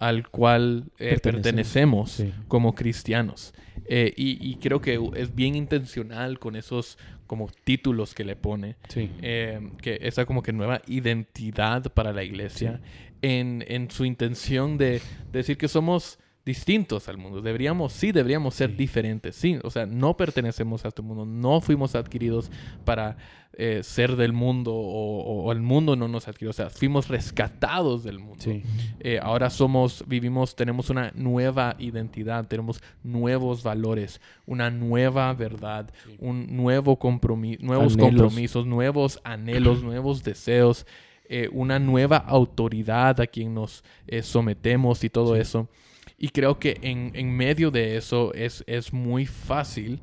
al 0.00 0.28
cual 0.30 0.84
eh, 0.98 1.18
Pertenecemos. 1.20 1.22
pertenecemos 1.22 2.10
Sí. 2.12 2.32
como 2.48 2.74
cristianos. 2.74 3.52
Eh, 3.86 4.14
y, 4.16 4.38
y 4.48 4.54
creo 4.56 4.80
que 4.80 4.98
es 5.16 5.34
bien 5.34 5.54
intencional 5.56 6.38
con 6.38 6.56
esos 6.56 6.96
como 7.26 7.48
títulos 7.64 8.14
que 8.14 8.24
le 8.24 8.36
pone, 8.36 8.76
Sí. 8.88 9.10
eh, 9.22 9.60
que 9.80 9.98
esa 10.02 10.26
como 10.26 10.42
que 10.42 10.52
nueva 10.52 10.82
identidad 10.86 11.92
para 11.92 12.12
la 12.12 12.22
iglesia, 12.24 12.80
en, 13.22 13.64
en 13.68 13.90
su 13.90 14.04
intención 14.04 14.76
de 14.78 15.00
decir 15.32 15.56
que 15.56 15.68
somos 15.68 16.18
distintos 16.44 17.08
al 17.08 17.16
mundo. 17.16 17.40
Deberíamos, 17.40 17.92
sí, 17.92 18.12
deberíamos 18.12 18.54
ser 18.54 18.70
Sí. 18.70 18.76
diferentes. 18.76 19.34
Sí, 19.36 19.58
o 19.62 19.70
sea, 19.70 19.86
no 19.86 20.16
pertenecemos 20.16 20.84
a 20.84 20.88
este 20.88 21.00
mundo, 21.02 21.24
no 21.24 21.60
fuimos 21.60 21.94
adquiridos 21.94 22.50
para 22.84 23.16
eh, 23.56 23.84
ser 23.84 24.16
del 24.16 24.32
mundo 24.32 24.74
o, 24.74 25.20
o- 25.20 25.44
o 25.44 25.52
el 25.52 25.60
mundo 25.60 25.94
no 25.94 26.08
nos 26.08 26.26
adquirió. 26.26 26.50
O 26.50 26.52
sea, 26.52 26.70
fuimos 26.70 27.06
rescatados 27.06 28.02
del 28.02 28.18
mundo. 28.18 28.38
Sí. 28.42 28.64
Eh, 28.98 29.20
ahora 29.22 29.48
somos, 29.48 30.02
vivimos, 30.08 30.56
tenemos 30.56 30.90
una 30.90 31.12
nueva 31.14 31.76
identidad, 31.78 32.48
tenemos 32.48 32.82
nuevos 33.04 33.62
valores, 33.62 34.20
una 34.44 34.70
nueva 34.70 35.32
verdad, 35.34 35.88
un 36.18 36.56
nuevo 36.56 36.98
compromiso, 36.98 37.62
nuevos 37.64 37.92
Anhelos. 37.94 38.08
compromisos, 38.10 38.66
nuevos 38.66 39.20
anhelos, 39.22 39.82
nuevos 39.84 40.24
deseos, 40.24 40.84
eh, 41.28 41.48
una 41.52 41.78
nueva 41.78 42.16
autoridad 42.16 43.20
a 43.20 43.26
quien 43.28 43.54
nos 43.54 43.84
sometemos 44.22 45.04
y 45.04 45.10
todo 45.10 45.36
eso. 45.36 45.68
Y 46.16 46.28
creo 46.28 46.58
que 46.58 46.78
en, 46.82 47.12
en 47.14 47.36
medio 47.36 47.70
de 47.70 47.96
eso 47.96 48.32
es, 48.34 48.64
es 48.66 48.92
muy 48.92 49.26
fácil 49.26 50.00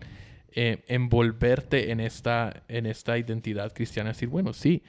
eh, 0.53 0.84
envolverte 0.88 1.91
en 1.91 2.00
esta, 2.00 2.63
en 2.68 2.86
esta 2.86 3.18
identidad 3.18 3.74
cristiana. 3.74 4.10
Decir, 4.10 4.30
bueno, 4.30 4.53
sí, 4.53 4.84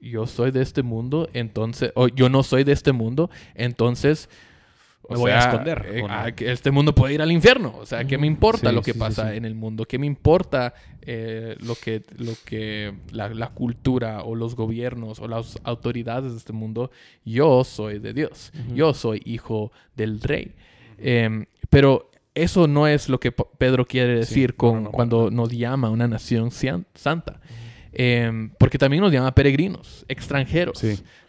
yo 0.00 0.26
soy 0.26 0.50
de 0.50 0.62
este 0.62 0.82
mundo, 0.82 1.28
entonces, 1.32 1.92
o 1.94 2.08
yo 2.08 2.28
no 2.28 2.42
soy 2.42 2.64
de 2.64 2.72
este 2.72 2.92
mundo, 2.92 3.30
entonces... 3.54 4.28
o 5.08 5.12
Me 5.14 5.18
voy 5.18 5.30
a 5.30 5.40
sea, 5.40 5.50
esconder, 5.50 5.86
eh, 5.88 6.02
¿o 6.02 6.08
no? 6.08 6.14
ah, 6.14 6.32
que 6.32 6.50
este 6.50 6.70
mundo 6.70 6.94
puede 6.94 7.14
ir 7.14 7.22
al 7.22 7.30
infierno. 7.30 7.74
O 7.78 7.86
sea, 7.86 8.04
¿qué 8.04 8.18
me 8.18 8.26
importa 8.26 8.70
Sí, 8.70 8.74
lo 8.74 8.82
que 8.82 8.92
sí, 8.92 8.98
pasa 8.98 9.30
sí. 9.30 9.36
en 9.36 9.44
el 9.44 9.54
mundo? 9.54 9.84
¿Qué 9.84 9.98
me 9.98 10.06
importa 10.06 10.74
eh, 11.02 11.56
lo 11.60 11.74
que, 11.76 12.02
lo 12.16 12.32
que 12.44 12.92
la, 13.12 13.28
la 13.28 13.48
cultura 13.50 14.22
o 14.22 14.34
los 14.34 14.56
gobiernos 14.56 15.20
o 15.20 15.28
las 15.28 15.58
autoridades 15.64 16.32
de 16.32 16.38
este 16.38 16.52
mundo? 16.52 16.90
Yo 17.24 17.62
soy 17.64 17.98
de 18.00 18.12
Dios. 18.12 18.52
Yo 18.74 18.94
soy 18.94 19.22
hijo 19.24 19.70
del 19.94 20.20
rey. 20.20 20.54
Em, 20.98 21.46
pero 21.70 22.10
eso 22.34 22.66
no 22.66 22.86
es 22.86 23.08
lo 23.08 23.20
que 23.20 23.32
Pedro 23.32 23.84
quiere 23.86 24.16
decir 24.16 24.56
con 24.56 24.74
no, 24.74 24.80
no, 24.80 24.90
cuando 24.90 25.30
nos 25.30 25.50
llama 25.50 25.90
una 25.90 26.08
nación 26.08 26.50
santa. 26.50 27.40
Em, 27.92 28.50
porque 28.58 28.76
también 28.76 29.02
nos 29.02 29.10
llama 29.12 29.34
peregrinos, 29.34 30.04
extranjeros. 30.08 30.82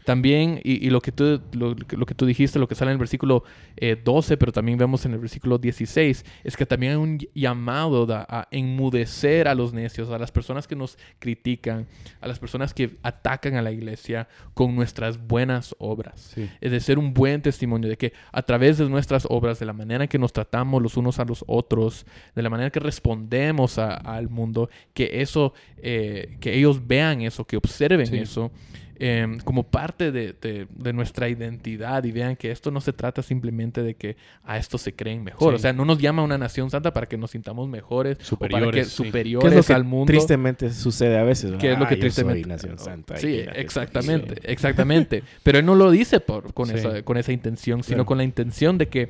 También, 0.07 0.61
y, 0.63 0.87
y 0.87 0.89
lo, 0.89 1.01
que 1.01 1.11
tú, 1.11 1.41
lo, 1.51 1.75
lo 1.75 2.05
que 2.05 2.15
tú 2.15 2.25
dijiste, 2.25 2.59
lo 2.59 2.67
que 2.69 2.75
sale 2.75 2.91
en 2.91 2.93
el 2.93 2.97
versículo 2.97 3.43
eh, 3.75 3.97
12, 4.01 4.37
pero 4.37 4.53
también 4.53 4.77
vemos 4.77 5.05
en 5.05 5.11
el 5.11 5.19
versículo 5.19 5.57
16, 5.57 6.23
es 6.45 6.55
que 6.55 6.65
también 6.65 6.93
hay 6.93 6.97
un 6.97 7.17
llamado 7.35 8.05
da- 8.05 8.25
a 8.29 8.47
enmudecer 8.51 9.49
a 9.49 9.53
los 9.53 9.73
necios, 9.73 10.09
a 10.09 10.17
las 10.17 10.31
personas 10.31 10.65
que 10.65 10.77
nos 10.77 10.97
critican, 11.19 11.87
a 12.21 12.27
las 12.29 12.39
personas 12.39 12.73
que 12.73 12.95
atacan 13.03 13.55
a 13.55 13.61
la 13.61 13.73
iglesia 13.73 14.29
con 14.53 14.77
nuestras 14.77 15.17
buenas 15.27 15.75
obras. 15.77 16.31
Sí. 16.33 16.49
Es 16.61 16.71
de 16.71 16.79
ser 16.79 16.97
un 16.99 17.13
buen 17.13 17.41
testimonio, 17.41 17.89
de 17.89 17.97
que 17.97 18.13
a 18.31 18.43
través 18.43 18.77
de 18.77 18.87
nuestras 18.87 19.27
obras, 19.29 19.59
de 19.59 19.65
la 19.65 19.73
manera 19.73 20.05
en 20.05 20.07
que 20.07 20.17
nos 20.19 20.31
tratamos 20.31 20.81
los 20.81 20.95
unos 20.95 21.19
a 21.19 21.25
los 21.25 21.43
otros, 21.47 22.05
de 22.33 22.41
la 22.43 22.49
manera 22.49 22.69
que 22.69 22.79
respondemos 22.79 23.77
a- 23.77 23.93
al 23.95 24.29
mundo, 24.29 24.69
que 24.93 25.21
eso, 25.21 25.53
eh, 25.79 26.37
que 26.39 26.55
ellos 26.57 26.87
vean 26.87 27.19
eso, 27.23 27.43
que 27.43 27.57
observen 27.57 28.07
Sí. 28.07 28.17
eso 28.19 28.51
eh, 28.99 29.37
como 29.43 29.63
parte 29.63 30.11
de, 30.11 30.33
de- 30.33 30.67
de 30.69 30.93
nuestra 30.93 31.29
identidad 31.29 32.03
y 32.03 32.11
vean 32.11 32.35
que 32.35 32.51
esto 32.51 32.71
no 32.71 32.81
se 32.81 32.93
trata 32.93 33.21
simplemente 33.21 33.83
de 33.83 33.95
que 33.95 34.17
a 34.43 34.57
esto 34.57 34.77
se 34.77 34.93
creen 34.95 35.23
mejor. 35.23 35.53
Sí. 35.53 35.55
O 35.55 35.59
sea, 35.59 35.73
no 35.73 35.85
nos 35.85 35.99
llama 35.99 36.21
a 36.21 36.25
una 36.25 36.37
nación 36.37 36.69
santa 36.69 36.93
para 36.93 37.07
que 37.07 37.17
nos 37.17 37.31
sintamos 37.31 37.67
mejores, 37.69 38.17
o 38.31 38.37
para 38.37 38.49
que 38.49 38.55
Superiores, 38.55 38.87
sí. 38.87 39.03
¿Qué 39.03 39.07
superiores 39.09 39.51
es 39.51 39.55
lo 39.57 39.63
que 39.63 39.73
al 39.73 39.83
mundo. 39.83 40.05
tristemente 40.11 40.71
sucede 40.71 41.17
a 41.17 41.23
veces? 41.23 41.51
Que 41.59 41.73
es 41.73 41.77
lo 41.79 41.85
Ah, 41.85 41.89
que 41.89 41.95
yo 41.95 42.01
tristemente. 42.01 42.41
soy 42.41 42.49
nación 42.49 42.79
santa. 42.79 43.17
Sí, 43.17 43.39
exactamente, 43.55 44.35
exactamente. 44.51 45.23
Pero 45.43 45.59
él 45.59 45.65
no 45.65 45.75
lo 45.75 45.91
dice 45.91 46.19
por, 46.19 46.53
con, 46.53 46.67
Sí. 46.67 46.75
esa, 46.75 47.03
con 47.03 47.17
esa 47.17 47.31
intención, 47.31 47.83
sino 47.83 47.97
Claro. 47.97 48.05
con 48.05 48.17
la 48.17 48.23
intención 48.23 48.77
de 48.77 48.87
que 48.87 49.09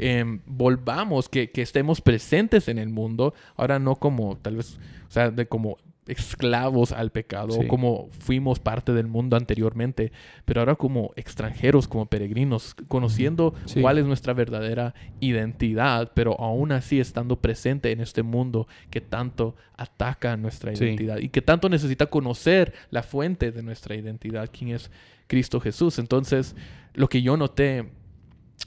em, 0.00 0.38
volvamos, 0.46 1.28
que, 1.28 1.50
que 1.50 1.60
estemos 1.60 2.00
presentes 2.00 2.68
en 2.68 2.78
el 2.78 2.88
mundo, 2.88 3.34
ahora 3.56 3.78
no 3.80 3.96
como 3.96 4.36
tal 4.36 4.56
vez, 4.56 4.78
o 5.08 5.10
sea, 5.10 5.30
de 5.32 5.46
como 5.46 5.76
esclavos 6.08 6.92
al 6.92 7.10
pecado, 7.12 7.52
Sí. 7.52 7.60
o 7.64 7.68
como 7.68 8.08
fuimos 8.18 8.58
parte 8.58 8.92
del 8.92 9.06
mundo 9.06 9.36
anteriormente, 9.36 10.10
pero 10.44 10.60
ahora 10.60 10.74
como 10.74 11.12
extranjeros, 11.16 11.86
como 11.86 12.06
peregrinos, 12.06 12.74
conociendo 12.88 13.54
Sí. 13.66 13.80
cuál 13.80 13.98
es 13.98 14.06
nuestra 14.06 14.32
verdadera 14.32 14.94
identidad, 15.20 16.10
pero 16.14 16.38
aún 16.40 16.72
así 16.72 16.98
estando 17.00 17.36
presente 17.40 17.92
en 17.92 18.00
este 18.00 18.22
mundo 18.22 18.66
que 18.90 19.00
tanto 19.00 19.54
ataca 19.76 20.36
nuestra 20.36 20.74
Sí. 20.74 20.84
identidad 20.84 21.18
y 21.18 21.28
que 21.28 21.42
tanto 21.42 21.68
necesita 21.68 22.06
conocer 22.06 22.72
la 22.90 23.02
fuente 23.02 23.52
de 23.52 23.62
nuestra 23.62 23.94
identidad, 23.94 24.48
quién 24.52 24.70
es 24.70 24.90
Cristo 25.26 25.60
Jesús. 25.60 25.98
Entonces, 25.98 26.56
lo 26.94 27.08
que 27.08 27.22
yo 27.22 27.36
noté, 27.36 27.90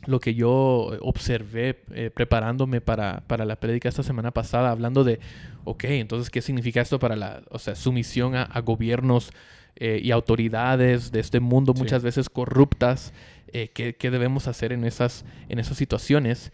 lo 0.05 0.19
que 0.19 0.33
yo 0.35 0.97
observé 1.01 1.83
eh, 1.93 2.09
preparándome 2.13 2.81
para, 2.81 3.23
para 3.27 3.45
la 3.45 3.59
prédica 3.59 3.89
esta 3.89 4.03
semana 4.03 4.31
pasada, 4.31 4.71
hablando 4.71 5.03
de, 5.03 5.19
ok, 5.63 5.83
entonces, 5.85 6.29
¿qué 6.29 6.41
significa 6.41 6.81
esto 6.81 6.97
para 6.99 7.15
la 7.15 7.43
o 7.49 7.59
sea, 7.59 7.75
sumisión 7.75 8.35
a, 8.35 8.43
a 8.43 8.61
gobiernos 8.61 9.31
eh, 9.75 9.99
y 10.03 10.11
autoridades 10.11 11.11
de 11.11 11.19
este 11.19 11.39
mundo 11.39 11.73
Sí. 11.75 11.79
muchas 11.81 12.03
veces 12.03 12.29
corruptas? 12.29 13.13
Eh, 13.53 13.69
¿qué, 13.73 13.95
qué 13.95 14.09
debemos 14.11 14.47
hacer 14.47 14.71
en 14.73 14.85
esas, 14.85 15.25
en 15.49 15.59
esas 15.59 15.77
situaciones? 15.77 16.51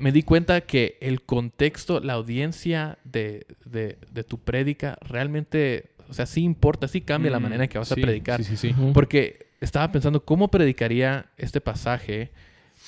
Me 0.00 0.12
di 0.12 0.22
cuenta 0.22 0.60
que 0.60 0.96
el 1.00 1.22
contexto, 1.22 1.98
la 2.00 2.12
audiencia 2.12 2.98
de, 3.04 3.46
de- 3.64 3.96
de 4.12 4.22
tu 4.22 4.38
prédica 4.38 4.96
realmente, 5.00 5.90
o 6.08 6.14
sea, 6.14 6.26
sí 6.26 6.42
importa, 6.42 6.86
sí 6.88 7.00
cambia 7.00 7.30
la 7.32 7.40
Mm, 7.40 7.42
manera 7.42 7.64
en 7.64 7.70
que 7.70 7.78
vas 7.78 7.90
a 7.90 7.96
predicar. 7.96 8.42
Sí, 8.44 8.56
sí, 8.56 8.74
sí. 8.74 8.74
Porque 8.92 9.46
estaba 9.60 9.90
pensando 9.90 10.24
cómo 10.24 10.48
predicaría 10.48 11.26
este 11.36 11.60
pasaje 11.60 12.30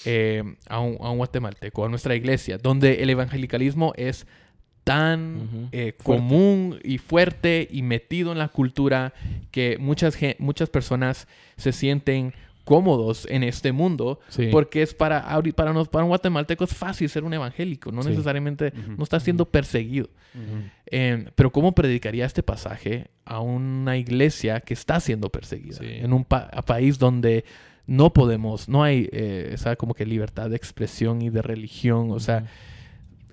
eh, 0.04 0.42
a, 0.68 0.80
un, 0.80 0.96
a 1.00 1.10
un 1.10 1.18
guatemalteco, 1.18 1.84
a 1.84 1.88
nuestra 1.88 2.14
iglesia, 2.14 2.58
donde 2.58 3.02
el 3.02 3.10
evangelicalismo 3.10 3.92
es 3.96 4.26
tan 4.84 5.70
eh, 5.72 5.94
común 6.02 6.78
y 6.84 6.98
fuerte 6.98 7.66
y 7.70 7.82
metido 7.82 8.32
en 8.32 8.38
la 8.38 8.48
cultura 8.48 9.14
que 9.50 9.78
muchas, 9.78 10.18
muchas 10.38 10.68
personas 10.68 11.26
se 11.56 11.72
sienten 11.72 12.34
cómodos 12.64 13.26
en 13.30 13.42
este 13.44 13.72
mundo 13.72 14.20
Sí. 14.28 14.48
porque 14.50 14.82
es 14.82 14.94
para, 14.94 15.26
para, 15.54 15.72
nos, 15.72 15.88
para 15.88 16.04
un 16.04 16.08
guatemalteco 16.10 16.64
es 16.64 16.74
fácil 16.74 17.08
ser 17.08 17.24
un 17.24 17.32
evangélico, 17.34 17.92
no 17.92 18.02
Sí. 18.02 18.10
necesariamente 18.10 18.72
no 18.96 19.04
está 19.04 19.20
siendo 19.20 19.46
perseguido. 19.46 20.08
Eh, 20.86 21.26
pero 21.34 21.50
¿cómo 21.52 21.72
predicaría 21.72 22.26
este 22.26 22.42
pasaje 22.42 23.08
a 23.24 23.40
una 23.40 23.96
iglesia 23.96 24.60
que 24.60 24.74
está 24.74 25.00
siendo 25.00 25.30
perseguida? 25.30 25.76
Sí. 25.78 25.86
En 25.88 26.12
un 26.12 26.24
pa- 26.24 26.48
país 26.66 26.98
donde 26.98 27.44
no 27.86 28.12
podemos, 28.12 28.68
no 28.68 28.82
hay 28.82 29.08
eh, 29.12 29.50
esa 29.52 29.76
como 29.76 29.94
que 29.94 30.06
libertad 30.06 30.50
de 30.50 30.56
expresión 30.56 31.20
y 31.22 31.30
de 31.30 31.42
religión. 31.42 32.10
O 32.12 32.20
sea, 32.20 32.46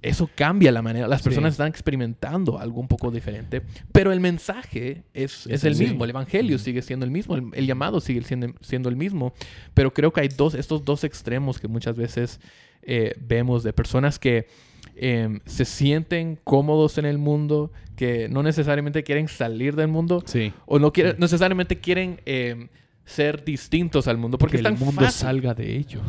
eso 0.01 0.29
cambia 0.36 0.72
la 0.72 0.81
manera. 0.81 1.08
Las 1.08 1.22
Sí. 1.22 1.25
personas 1.25 1.53
están 1.53 1.67
experimentando 1.67 2.58
algo 2.60 2.81
un 2.81 2.88
poco 2.88 3.12
diferente, 3.12 3.62
pero 3.91 4.12
el 4.12 4.20
mensaje 4.20 5.03
es, 5.13 5.46
es 5.48 5.63
el 5.63 5.75
mismo. 5.75 6.03
El 6.03 6.10
evangelio 6.10 6.58
sigue 6.58 6.81
siendo 6.81 7.05
el 7.05 7.12
mismo. 7.12 7.36
El, 7.36 7.46
el 7.53 7.67
llamado 7.67 8.01
sigue 8.01 8.22
siendo, 8.24 8.48
siendo 8.62 8.89
el 8.89 8.96
mismo. 8.96 9.34
Pero 9.74 9.93
creo 9.93 10.12
que 10.12 10.22
hay 10.22 10.27
dos, 10.27 10.55
estos 10.55 10.84
dos 10.84 11.03
extremos 11.03 11.60
que 11.60 11.67
muchas 11.67 11.96
veces 11.96 12.39
eh, 12.81 13.13
vemos 13.22 13.62
de 13.63 13.74
personas 13.74 14.17
que 14.17 14.48
em, 14.96 15.39
se 15.46 15.65
sienten 15.65 16.39
cómodos 16.43 16.98
en 16.98 17.05
el 17.05 17.20
mundo, 17.20 17.72
que 17.96 18.27
no 18.27 18.41
necesariamente 18.41 19.03
quieren 19.03 19.27
salir 19.27 19.75
del 19.75 19.88
mundo 19.88 20.24
Sí. 20.25 20.51
o 20.65 20.79
no 20.79 20.91
quieren, 20.91 21.15
necesariamente 21.20 21.77
quieren 21.79 22.20
em, 22.25 22.70
ser 23.11 23.43
distintos 23.43 24.07
al 24.07 24.17
mundo 24.17 24.37
porque 24.37 24.53
que 24.53 24.57
es 24.57 24.63
tan 24.63 24.73
el 24.73 24.79
mundo 24.79 25.01
fácil. 25.01 25.19
salga 25.19 25.53
de 25.53 25.75
ellos. 25.77 26.01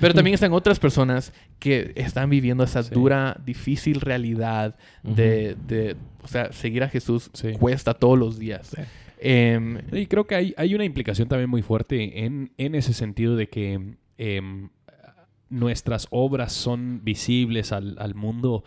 Pero 0.00 0.14
también 0.14 0.34
están 0.34 0.52
otras 0.52 0.78
personas 0.78 1.32
que 1.58 1.92
están 1.96 2.30
viviendo 2.30 2.64
esa 2.64 2.82
Sí. 2.82 2.90
dura, 2.94 3.40
difícil 3.44 4.00
realidad 4.00 4.76
de, 5.02 5.56
de, 5.66 5.96
o 6.22 6.28
sea, 6.28 6.52
seguir 6.52 6.82
a 6.82 6.88
Jesús 6.88 7.30
Sí. 7.32 7.52
cuesta 7.52 7.94
todos 7.94 8.18
los 8.18 8.38
días. 8.38 8.72
Sí. 8.74 8.82
Em, 9.20 9.78
Y 9.92 10.06
creo 10.06 10.26
que 10.26 10.34
hay, 10.34 10.54
hay 10.56 10.74
una 10.74 10.84
implicación 10.84 11.28
también 11.28 11.48
muy 11.48 11.62
fuerte 11.62 12.24
en, 12.24 12.52
en 12.58 12.74
ese 12.74 12.92
sentido 12.92 13.36
de 13.36 13.48
que 13.48 13.94
em, 14.18 14.68
nuestras 15.48 16.06
obras 16.10 16.52
son 16.52 17.00
visibles 17.04 17.72
al, 17.72 17.96
al 17.98 18.14
mundo 18.14 18.64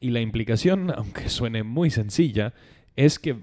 y 0.00 0.10
la 0.10 0.20
implicación, 0.20 0.90
aunque 0.96 1.28
suene 1.28 1.62
muy 1.62 1.90
sencilla, 1.90 2.54
es 2.96 3.18
que 3.18 3.36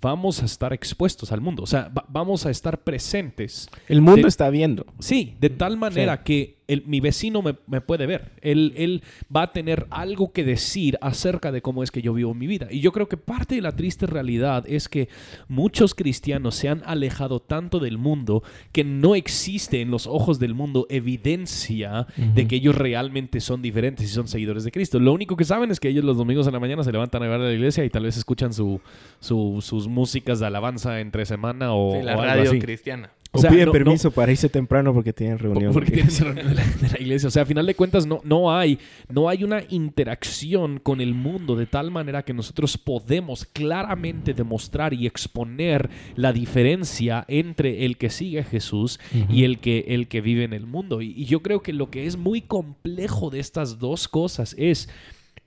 vamos 0.00 0.42
a 0.42 0.44
estar 0.46 0.72
expuestos 0.72 1.32
al 1.32 1.40
mundo, 1.40 1.62
o 1.62 1.66
sea, 1.66 1.88
va- 1.88 2.04
vamos 2.08 2.46
a 2.46 2.50
estar 2.50 2.78
presentes. 2.82 3.68
El 3.88 4.00
mundo 4.00 4.22
De- 4.22 4.28
está 4.28 4.48
viendo. 4.50 4.86
Sí, 4.98 5.36
de 5.40 5.50
tal 5.50 5.76
manera 5.76 6.22
que 6.22 6.59
el- 6.72 6.84
mi 6.86 7.00
vecino 7.00 7.42
me, 7.42 7.54
me 7.66 7.80
puede 7.80 8.06
ver. 8.06 8.32
Él, 8.40 8.72
él 8.76 9.02
va 9.34 9.42
a 9.42 9.52
tener 9.52 9.86
algo 9.90 10.32
que 10.32 10.44
decir 10.44 10.98
acerca 11.00 11.52
de 11.52 11.62
cómo 11.62 11.82
es 11.82 11.90
que 11.90 12.02
yo 12.02 12.14
vivo 12.14 12.34
mi 12.34 12.46
vida. 12.46 12.68
Y 12.70 12.80
yo 12.80 12.92
creo 12.92 13.08
que 13.08 13.16
parte 13.16 13.54
de 13.56 13.60
la 13.62 13.72
triste 13.72 14.06
realidad 14.06 14.64
es 14.66 14.88
que 14.88 15.08
muchos 15.48 15.94
cristianos 15.94 16.54
se 16.54 16.68
han 16.68 16.82
alejado 16.86 17.40
tanto 17.40 17.78
del 17.78 17.98
mundo 17.98 18.42
que 18.72 18.84
no 18.84 19.14
existe 19.14 19.80
en 19.80 19.90
los 19.90 20.06
ojos 20.06 20.38
del 20.38 20.54
mundo 20.54 20.86
evidencia 20.90 22.06
de 22.16 22.46
que 22.46 22.56
ellos 22.56 22.74
realmente 22.74 23.40
son 23.40 23.62
diferentes 23.62 24.06
y 24.06 24.08
son 24.08 24.28
seguidores 24.28 24.64
de 24.64 24.70
Cristo. 24.72 24.98
Lo 24.98 25.12
único 25.12 25.36
que 25.36 25.44
saben 25.44 25.70
es 25.70 25.80
que 25.80 25.88
ellos 25.88 26.04
los 26.04 26.16
domingos 26.16 26.46
en 26.46 26.52
la 26.52 26.60
mañana 26.60 26.82
se 26.82 26.92
levantan 26.92 27.22
a 27.22 27.26
ver 27.28 27.40
a 27.40 27.44
la 27.44 27.52
iglesia 27.52 27.84
y 27.84 27.90
tal 27.90 28.04
vez 28.04 28.16
escuchan 28.16 28.52
su, 28.52 28.80
su- 29.20 29.58
sus 29.60 29.88
músicas 29.88 30.40
de 30.40 30.46
alabanza 30.46 31.00
entre 31.00 31.26
semana 31.26 31.74
o, 31.74 31.92
sí, 31.96 32.02
la 32.02 32.16
o 32.16 32.20
algo 32.20 32.34
radio 32.34 32.50
así. 32.50 32.58
cristiana. 32.58 33.10
O 33.32 33.38
O, 33.38 33.40
sea, 33.40 33.50
piden 33.50 33.66
no- 33.66 33.72
permiso 33.72 34.10
para 34.10 34.32
irse 34.32 34.48
temprano 34.48 34.92
porque 34.92 35.12
tienen 35.12 35.38
reunión. 35.38 35.72
porque 35.72 35.90
tienes 35.92 36.18
reunión 36.20 36.48
de 36.48 36.54
la, 36.54 36.64
de 36.64 36.88
la 36.88 37.00
iglesia. 37.00 37.28
O 37.28 37.30
sea, 37.30 37.42
a 37.42 37.46
final 37.46 37.64
de 37.64 37.74
cuentas 37.76 38.04
no, 38.06 38.20
no, 38.24 38.52
hay, 38.56 38.78
no 39.08 39.28
hay 39.28 39.44
una 39.44 39.62
interacción 39.68 40.80
con 40.80 41.00
el 41.00 41.14
mundo 41.14 41.54
de 41.54 41.66
tal 41.66 41.90
manera 41.92 42.24
que 42.24 42.34
nosotros 42.34 42.76
podemos 42.76 43.44
claramente 43.44 44.34
demostrar 44.34 44.94
y 44.94 45.06
exponer 45.06 45.90
la 46.16 46.32
diferencia 46.32 47.24
entre 47.28 47.84
el 47.86 47.98
que 47.98 48.10
sigue 48.10 48.40
a 48.40 48.44
Jesús 48.44 48.98
y 49.28 49.44
el 49.44 49.58
que, 49.60 49.84
el 49.88 50.08
que 50.08 50.20
vive 50.20 50.42
en 50.44 50.52
el 50.52 50.66
mundo. 50.66 51.00
Y, 51.00 51.12
y 51.16 51.26
yo 51.26 51.40
creo 51.40 51.60
que 51.62 51.72
lo 51.72 51.88
que 51.90 52.06
es 52.06 52.16
muy 52.16 52.40
complejo 52.40 53.30
de 53.30 53.38
estas 53.38 53.78
dos 53.78 54.08
cosas 54.08 54.56
es 54.58 54.88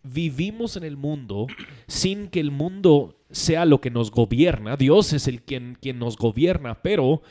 vivimos 0.03 0.75
en 0.75 0.83
el 0.83 0.97
mundo 0.97 1.47
sin 1.87 2.27
que 2.27 2.39
el 2.39 2.51
mundo 2.51 3.19
sea 3.31 3.65
lo 3.65 3.81
que 3.81 3.89
nos 3.89 4.11
gobierna. 4.11 4.75
Dios 4.77 5.13
es 5.13 5.27
el 5.27 5.41
quien, 5.41 5.77
quien 5.81 5.97
nos 5.99 6.17
gobierna, 6.17 6.81
pero 6.81 7.21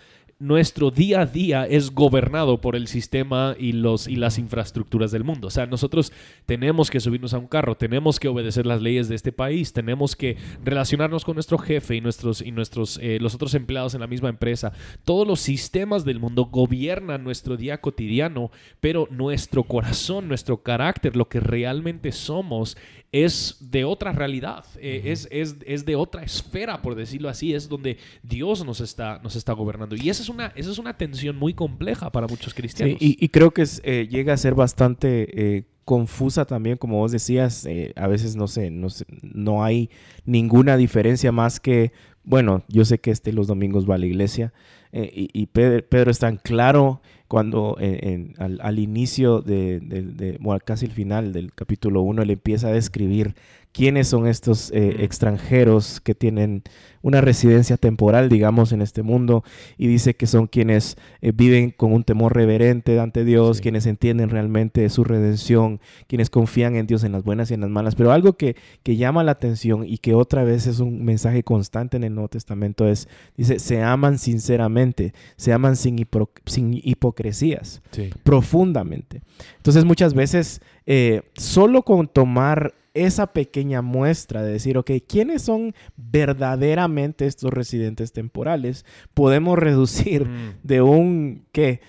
nuestro 0.42 0.90
día 0.90 1.20
a 1.20 1.26
día 1.26 1.66
es 1.66 1.92
gobernado 1.92 2.60
por 2.60 2.74
el 2.74 2.88
sistema 2.88 3.54
y, 3.56 3.70
los, 3.70 4.08
y 4.08 4.16
las 4.16 4.38
infraestructuras 4.38 5.12
del 5.12 5.22
mundo. 5.22 5.46
O 5.46 5.50
sea, 5.50 5.66
nosotros 5.66 6.12
tenemos 6.46 6.90
que 6.90 6.98
subirnos 6.98 7.32
a 7.32 7.38
un 7.38 7.46
carro, 7.46 7.76
tenemos 7.76 8.18
que 8.18 8.26
obedecer 8.26 8.66
las 8.66 8.82
leyes 8.82 9.08
de 9.08 9.14
este 9.14 9.30
país, 9.30 9.72
tenemos 9.72 10.16
que 10.16 10.36
relacionarnos 10.64 11.24
con 11.24 11.34
nuestro 11.34 11.58
jefe 11.58 11.94
y 11.94 12.00
nuestros, 12.00 12.42
y 12.42 12.50
nuestros 12.50 12.98
eh, 13.00 13.18
los 13.20 13.36
otros 13.36 13.54
empleados 13.54 13.94
en 13.94 14.00
la 14.00 14.08
misma 14.08 14.30
empresa. 14.30 14.72
Todos 15.04 15.28
los 15.28 15.38
sistemas 15.38 16.04
del 16.04 16.18
mundo 16.18 16.46
gobiernan 16.46 17.22
nuestro 17.22 17.56
día 17.56 17.80
cotidiano, 17.80 18.50
pero 18.80 19.06
nuestro 19.12 19.62
corazón, 19.62 20.26
nuestro 20.26 20.60
carácter, 20.60 21.14
lo 21.14 21.28
que 21.28 21.38
realmente 21.38 22.10
somos, 22.10 22.76
es 23.12 23.58
de 23.60 23.84
otra 23.84 24.12
realidad, 24.12 24.64
eh, 24.78 25.02
es, 25.04 25.28
es, 25.30 25.56
es 25.66 25.84
de 25.84 25.96
otra 25.96 26.22
esfera, 26.22 26.80
por 26.80 26.94
decirlo 26.94 27.28
así, 27.28 27.54
es 27.54 27.68
donde 27.68 27.98
Dios 28.22 28.64
nos 28.64 28.80
está, 28.80 29.20
nos 29.22 29.36
está 29.36 29.52
gobernando. 29.52 29.94
Y 29.94 30.08
esa 30.08 30.22
es 30.22 30.30
una, 30.32 30.52
es 30.56 30.78
una 30.78 30.96
tensión 30.96 31.36
muy 31.36 31.54
compleja 31.54 32.10
para 32.10 32.26
muchos 32.26 32.54
cristianos. 32.54 32.96
Y, 33.00 33.28
creo 33.28 33.52
que 33.52 33.64
eh, 33.84 34.08
llega 34.10 34.32
a 34.32 34.36
ser 34.36 34.54
bastante 34.54 35.56
eh, 35.56 35.64
confusa 35.84 36.44
también, 36.44 36.76
como 36.76 36.98
vos 36.98 37.12
decías, 37.12 37.66
eh, 37.66 37.92
a 37.96 38.06
veces 38.06 38.36
no 38.36 38.48
sé, 38.48 38.70
no 38.70 38.90
sé, 38.90 39.04
no 39.22 39.64
hay 39.64 39.90
ninguna 40.24 40.76
diferencia 40.76 41.32
más 41.32 41.60
que, 41.60 41.92
bueno, 42.24 42.64
yo 42.68 42.84
sé 42.84 42.98
que 42.98 43.10
este 43.10 43.32
los 43.32 43.46
domingos 43.46 43.88
va 43.88 43.94
a 43.96 43.98
la 43.98 44.06
iglesia 44.06 44.52
y, 44.92 45.30
y 45.32 45.46
Pedro, 45.46 45.82
Pedro, 45.88 46.10
es 46.10 46.18
tan 46.18 46.36
claro 46.36 47.00
cuando 47.32 47.78
en, 47.80 48.34
al, 48.36 48.60
al, 48.60 48.78
inicio 48.78 49.40
de, 49.40 49.80
de, 49.80 50.02
de, 50.02 50.36
bueno, 50.38 50.60
casi 50.62 50.84
el 50.84 50.92
final 50.92 51.32
del 51.32 51.54
capítulo 51.54 52.02
1, 52.02 52.20
él 52.20 52.30
empieza 52.30 52.68
a 52.68 52.72
describir 52.72 53.34
quiénes 53.72 54.08
son 54.08 54.26
estos 54.26 54.70
eh, 54.70 54.96
extranjeros 54.98 56.00
que 56.00 56.14
tienen 56.14 56.62
una 57.00 57.20
residencia 57.20 57.76
temporal, 57.76 58.28
digamos, 58.28 58.70
en 58.72 58.80
este 58.80 59.02
mundo, 59.02 59.42
y 59.76 59.88
dice 59.88 60.14
que 60.14 60.26
son 60.26 60.46
quienes 60.46 60.96
eh, 61.20 61.32
viven 61.34 61.70
con 61.70 61.92
un 61.92 62.04
temor 62.04 62.34
reverente 62.34 63.00
ante 63.00 63.24
Dios, 63.24 63.56
sí. 63.56 63.62
quienes 63.62 63.86
entienden 63.86 64.28
realmente 64.28 64.88
su 64.88 65.02
redención, 65.02 65.80
quienes 66.06 66.30
confían 66.30 66.76
en 66.76 66.86
Dios 66.86 67.02
en 67.02 67.12
las 67.12 67.24
buenas 67.24 67.50
y 67.50 67.54
en 67.54 67.62
las 67.62 67.70
malas. 67.70 67.96
Pero 67.96 68.12
algo 68.12 68.34
que, 68.34 68.54
que 68.84 68.96
llama 68.96 69.24
la 69.24 69.32
atención 69.32 69.84
y 69.84 69.98
que 69.98 70.14
otra 70.14 70.44
vez 70.44 70.66
es 70.66 70.78
un 70.78 71.04
mensaje 71.04 71.42
constante 71.42 71.96
en 71.96 72.04
el 72.04 72.14
Nuevo 72.14 72.28
Testamento 72.28 72.86
es, 72.86 73.08
dice, 73.36 73.58
se 73.58 73.82
aman 73.82 74.18
sinceramente, 74.18 75.12
se 75.36 75.52
aman 75.52 75.74
sin, 75.76 76.06
sin 76.46 76.80
hipocresías, 77.22 77.82
sí. 77.90 78.10
profundamente. 78.22 79.22
Entonces 79.56 79.84
muchas 79.84 80.14
veces, 80.14 80.60
eh, 80.86 81.22
solo 81.34 81.82
con 81.82 82.08
tomar 82.08 82.74
esa 82.94 83.28
pequeña 83.28 83.80
muestra 83.80 84.42
de 84.42 84.52
decir, 84.52 84.76
ok, 84.76 84.90
¿quiénes 85.06 85.42
son 85.42 85.74
verdaderamente 85.96 87.26
estos 87.26 87.52
residentes 87.52 88.12
temporales? 88.12 88.84
Podemos 89.14 89.58
reducir 89.58 90.28
mm. 90.28 90.54
de 90.62 90.82
un, 90.82 91.44
¿qué? 91.52 91.80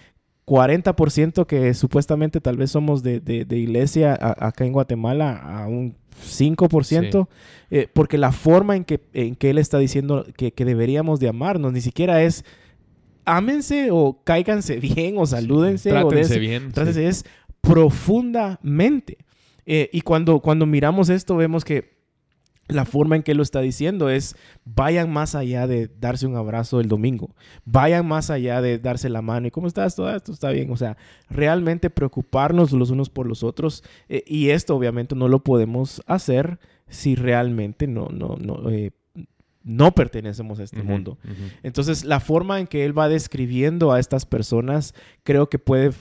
40% 0.46 1.46
que 1.46 1.74
supuestamente 1.74 2.42
tal 2.42 2.58
vez 2.58 2.72
somos 2.72 3.02
de, 3.02 3.22
de, 3.22 3.46
de 3.46 3.58
iglesia 3.58 4.14
a, 4.14 4.48
acá 4.48 4.66
en 4.66 4.74
Guatemala 4.74 5.38
a 5.38 5.68
un 5.68 5.96
5%, 6.22 7.12
sí. 7.12 7.28
eh, 7.72 7.88
porque 7.92 8.18
la 8.18 8.32
forma 8.32 8.76
en 8.76 8.84
que, 8.84 9.00
en 9.14 9.36
que 9.36 9.50
él 9.50 9.58
está 9.58 9.78
diciendo 9.80 10.26
que, 10.36 10.52
que, 10.52 10.66
deberíamos 10.66 11.20
de 11.20 11.30
amarnos 11.30 11.72
ni 11.74 11.82
siquiera 11.82 12.22
es 12.24 12.46
ámense 13.26 13.90
o 13.92 14.22
cáiganse 14.24 14.78
bien 14.80 15.16
o 15.18 15.26
salúdense 15.26 15.90
sí, 15.90 15.96
o 15.96 16.10
des, 16.10 16.40
bien. 16.40 16.64
Entonces 16.64 16.96
sí. 16.96 17.04
es 17.04 17.26
profundamente. 17.62 19.18
Eh, 19.66 19.90
y 19.94 20.02
cuando, 20.02 20.40
cuando 20.40 20.66
miramos 20.66 21.10
esto, 21.10 21.36
vemos 21.38 21.64
que 21.64 21.94
la 22.68 22.86
forma 22.86 23.16
en 23.16 23.24
que 23.24 23.34
lo 23.34 23.44
está 23.44 23.60
diciendo 23.62 24.10
es 24.10 24.36
vayan 24.64 25.12
más 25.12 25.36
allá 25.36 25.68
de 25.68 25.90
darse 26.00 26.26
un 26.26 26.36
abrazo 26.36 26.80
el 26.80 26.88
domingo, 26.88 27.36
vayan 27.66 28.08
más 28.08 28.30
allá 28.30 28.62
de 28.62 28.80
darse 28.80 29.10
la 29.10 29.22
mano 29.22 29.48
y 29.48 29.52
cómo 29.52 29.68
estás, 29.68 29.96
todo 29.96 30.14
esto 30.16 30.32
está 30.32 30.50
bien, 30.50 30.72
o 30.72 30.78
sea, 30.78 30.98
realmente 31.30 31.90
preocuparnos 31.90 32.72
los 32.72 32.90
unos 32.90 33.10
por 33.10 33.28
los 33.28 33.44
otros 33.44 33.84
eh, 34.08 34.24
y 34.26 34.50
esto 34.50 34.76
obviamente 34.76 35.16
no 35.16 35.28
lo 35.28 35.44
podemos 35.44 36.02
hacer 36.06 36.60
si 36.88 37.16
realmente 37.16 37.88
no, 37.88 38.08
no, 38.10 38.38
no, 38.38 38.70
eh, 38.70 38.92
no 39.64 39.94
pertenecemos 39.94 40.60
a 40.60 40.64
este 40.64 40.80
uh 40.80 40.84
-huh, 40.84 40.88
mundo. 40.88 41.18
Uh 41.24 41.30
-huh. 41.30 41.52
Entonces, 41.64 42.04
la 42.04 42.20
forma 42.20 42.60
en 42.60 42.68
que 42.68 42.86
él 42.86 42.98
va 42.98 43.10
describiendo 43.10 43.92
a 43.92 44.00
estas 44.00 44.26
personas 44.26 44.94
creo 45.24 45.50
que 45.50 45.60
puede 45.60 45.92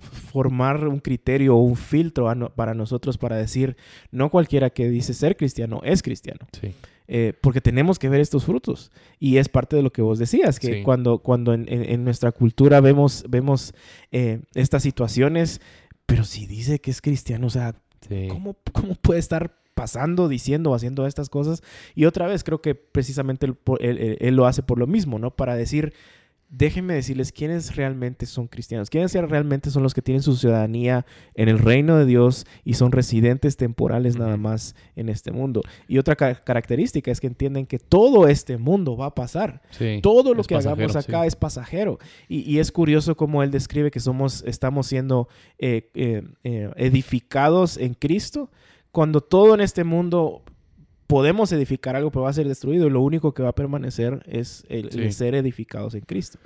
formar 0.00 0.88
un 0.88 0.98
criterio 0.98 1.56
o 1.56 1.60
un 1.60 1.76
filtro 1.76 2.34
no, 2.34 2.50
para 2.50 2.74
nosotros 2.74 3.18
para 3.18 3.36
decir, 3.36 3.76
no 4.10 4.30
cualquiera 4.30 4.70
que 4.70 4.88
dice 4.88 5.14
ser 5.14 5.36
cristiano 5.36 5.80
es 5.84 6.02
cristiano. 6.02 6.46
Sí. 6.58 6.72
Eh, 7.12 7.32
porque 7.40 7.60
tenemos 7.60 7.98
que 7.98 8.08
ver 8.08 8.20
estos 8.20 8.44
frutos. 8.44 8.92
Y 9.18 9.38
es 9.38 9.48
parte 9.48 9.74
de 9.74 9.82
lo 9.82 9.92
que 9.92 10.00
vos 10.00 10.18
decías, 10.18 10.60
que 10.60 10.74
sí. 10.74 10.82
cuando, 10.84 11.18
cuando 11.18 11.52
en, 11.52 11.66
en, 11.68 11.90
en, 11.90 12.04
nuestra 12.04 12.30
cultura 12.30 12.80
vemos, 12.80 13.24
vemos 13.28 13.74
eh, 14.12 14.42
estas 14.54 14.84
situaciones, 14.84 15.60
pero 16.06 16.22
si 16.22 16.46
dice 16.46 16.80
que 16.80 16.92
es 16.92 17.02
cristiano, 17.02 17.48
o 17.48 17.50
sea, 17.50 17.74
sí. 18.08 18.28
¿cómo, 18.28 18.56
¿cómo 18.72 18.94
puede 18.94 19.18
estar 19.18 19.59
pasando, 19.80 20.28
diciendo, 20.28 20.74
haciendo 20.74 21.06
estas 21.06 21.30
cosas? 21.30 21.62
Y 21.94 22.04
otra 22.04 22.26
vez 22.26 22.44
creo 22.44 22.60
que 22.60 22.74
precisamente 22.74 23.46
él, 23.46 23.56
él, 23.80 24.18
él 24.20 24.36
lo 24.36 24.44
hace 24.44 24.62
por 24.62 24.78
lo 24.78 24.86
mismo, 24.86 25.18
¿no? 25.18 25.30
Para 25.30 25.56
decir, 25.56 25.94
déjenme 26.50 26.94
decirles 26.94 27.30
quiénes 27.30 27.76
realmente 27.76 28.26
son 28.26 28.48
cristianos, 28.48 28.90
quiénes 28.90 29.14
realmente 29.14 29.70
son 29.70 29.84
los 29.84 29.94
que 29.94 30.02
tienen 30.02 30.20
su 30.22 30.36
ciudadanía 30.36 31.06
en 31.34 31.48
el 31.48 31.60
reino 31.60 31.96
de 31.96 32.06
Dios 32.06 32.44
y 32.64 32.74
son 32.74 32.90
residentes 32.90 33.56
temporales 33.56 34.18
nada 34.18 34.36
más 34.36 34.74
en 34.96 35.08
este 35.08 35.30
mundo. 35.30 35.62
Y 35.86 35.98
otra 35.98 36.16
ca 36.16 36.34
característica 36.34 37.10
es 37.10 37.20
que 37.20 37.28
entienden 37.28 37.66
que 37.66 37.78
todo 37.78 38.26
este 38.26 38.58
mundo 38.58 38.96
va 38.96 39.06
a 39.06 39.14
pasar. 39.14 39.62
Sí, 39.70 40.00
todo 40.02 40.34
lo 40.34 40.42
que 40.42 40.56
hagamos 40.56 40.96
acá 40.96 41.22
sí. 41.22 41.28
es 41.28 41.36
pasajero. 41.36 41.98
Y, 42.28 42.40
y, 42.40 42.58
es 42.58 42.72
curioso 42.72 43.16
cómo 43.16 43.42
él 43.44 43.52
describe 43.52 43.90
que 43.92 44.00
somos, 44.00 44.42
estamos 44.44 44.88
siendo 44.88 45.28
eh, 45.58 45.90
eh, 45.94 46.24
eh, 46.42 46.70
edificados 46.76 47.76
en 47.76 47.94
Cristo 47.94 48.50
cuando 48.92 49.20
todo 49.20 49.54
en 49.54 49.60
este 49.60 49.84
mundo 49.84 50.42
podemos 51.06 51.50
edificar 51.52 51.96
algo, 51.96 52.10
pero 52.10 52.22
va 52.22 52.30
a 52.30 52.34
ser 52.34 52.46
destruido. 52.46 52.86
Y 52.86 52.90
lo 52.90 53.00
único 53.00 53.34
que 53.34 53.42
va 53.42 53.50
a 53.50 53.54
permanecer 53.54 54.22
es 54.26 54.64
el, 54.68 54.90
sí. 54.90 55.00
el 55.00 55.12
ser 55.12 55.34
edificados 55.34 55.94
en 55.94 56.02
Cristo. 56.02 56.38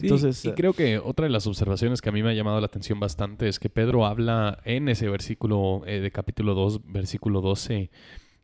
Entonces, 0.00 0.44
y 0.44 0.52
creo 0.52 0.72
que 0.72 0.98
otra 0.98 1.24
de 1.24 1.30
las 1.30 1.46
observaciones 1.46 2.00
que 2.00 2.08
a 2.08 2.12
mí 2.12 2.22
me 2.22 2.30
ha 2.30 2.34
llamado 2.34 2.60
la 2.60 2.66
atención 2.66 3.00
bastante 3.00 3.48
es 3.48 3.58
que 3.58 3.68
Pedro 3.68 4.06
habla 4.06 4.60
en 4.64 4.88
ese 4.88 5.08
versículo 5.08 5.82
eh, 5.86 6.00
de 6.00 6.10
capítulo 6.12 6.54
2, 6.54 6.82
versículo 6.84 7.40
12, 7.40 7.90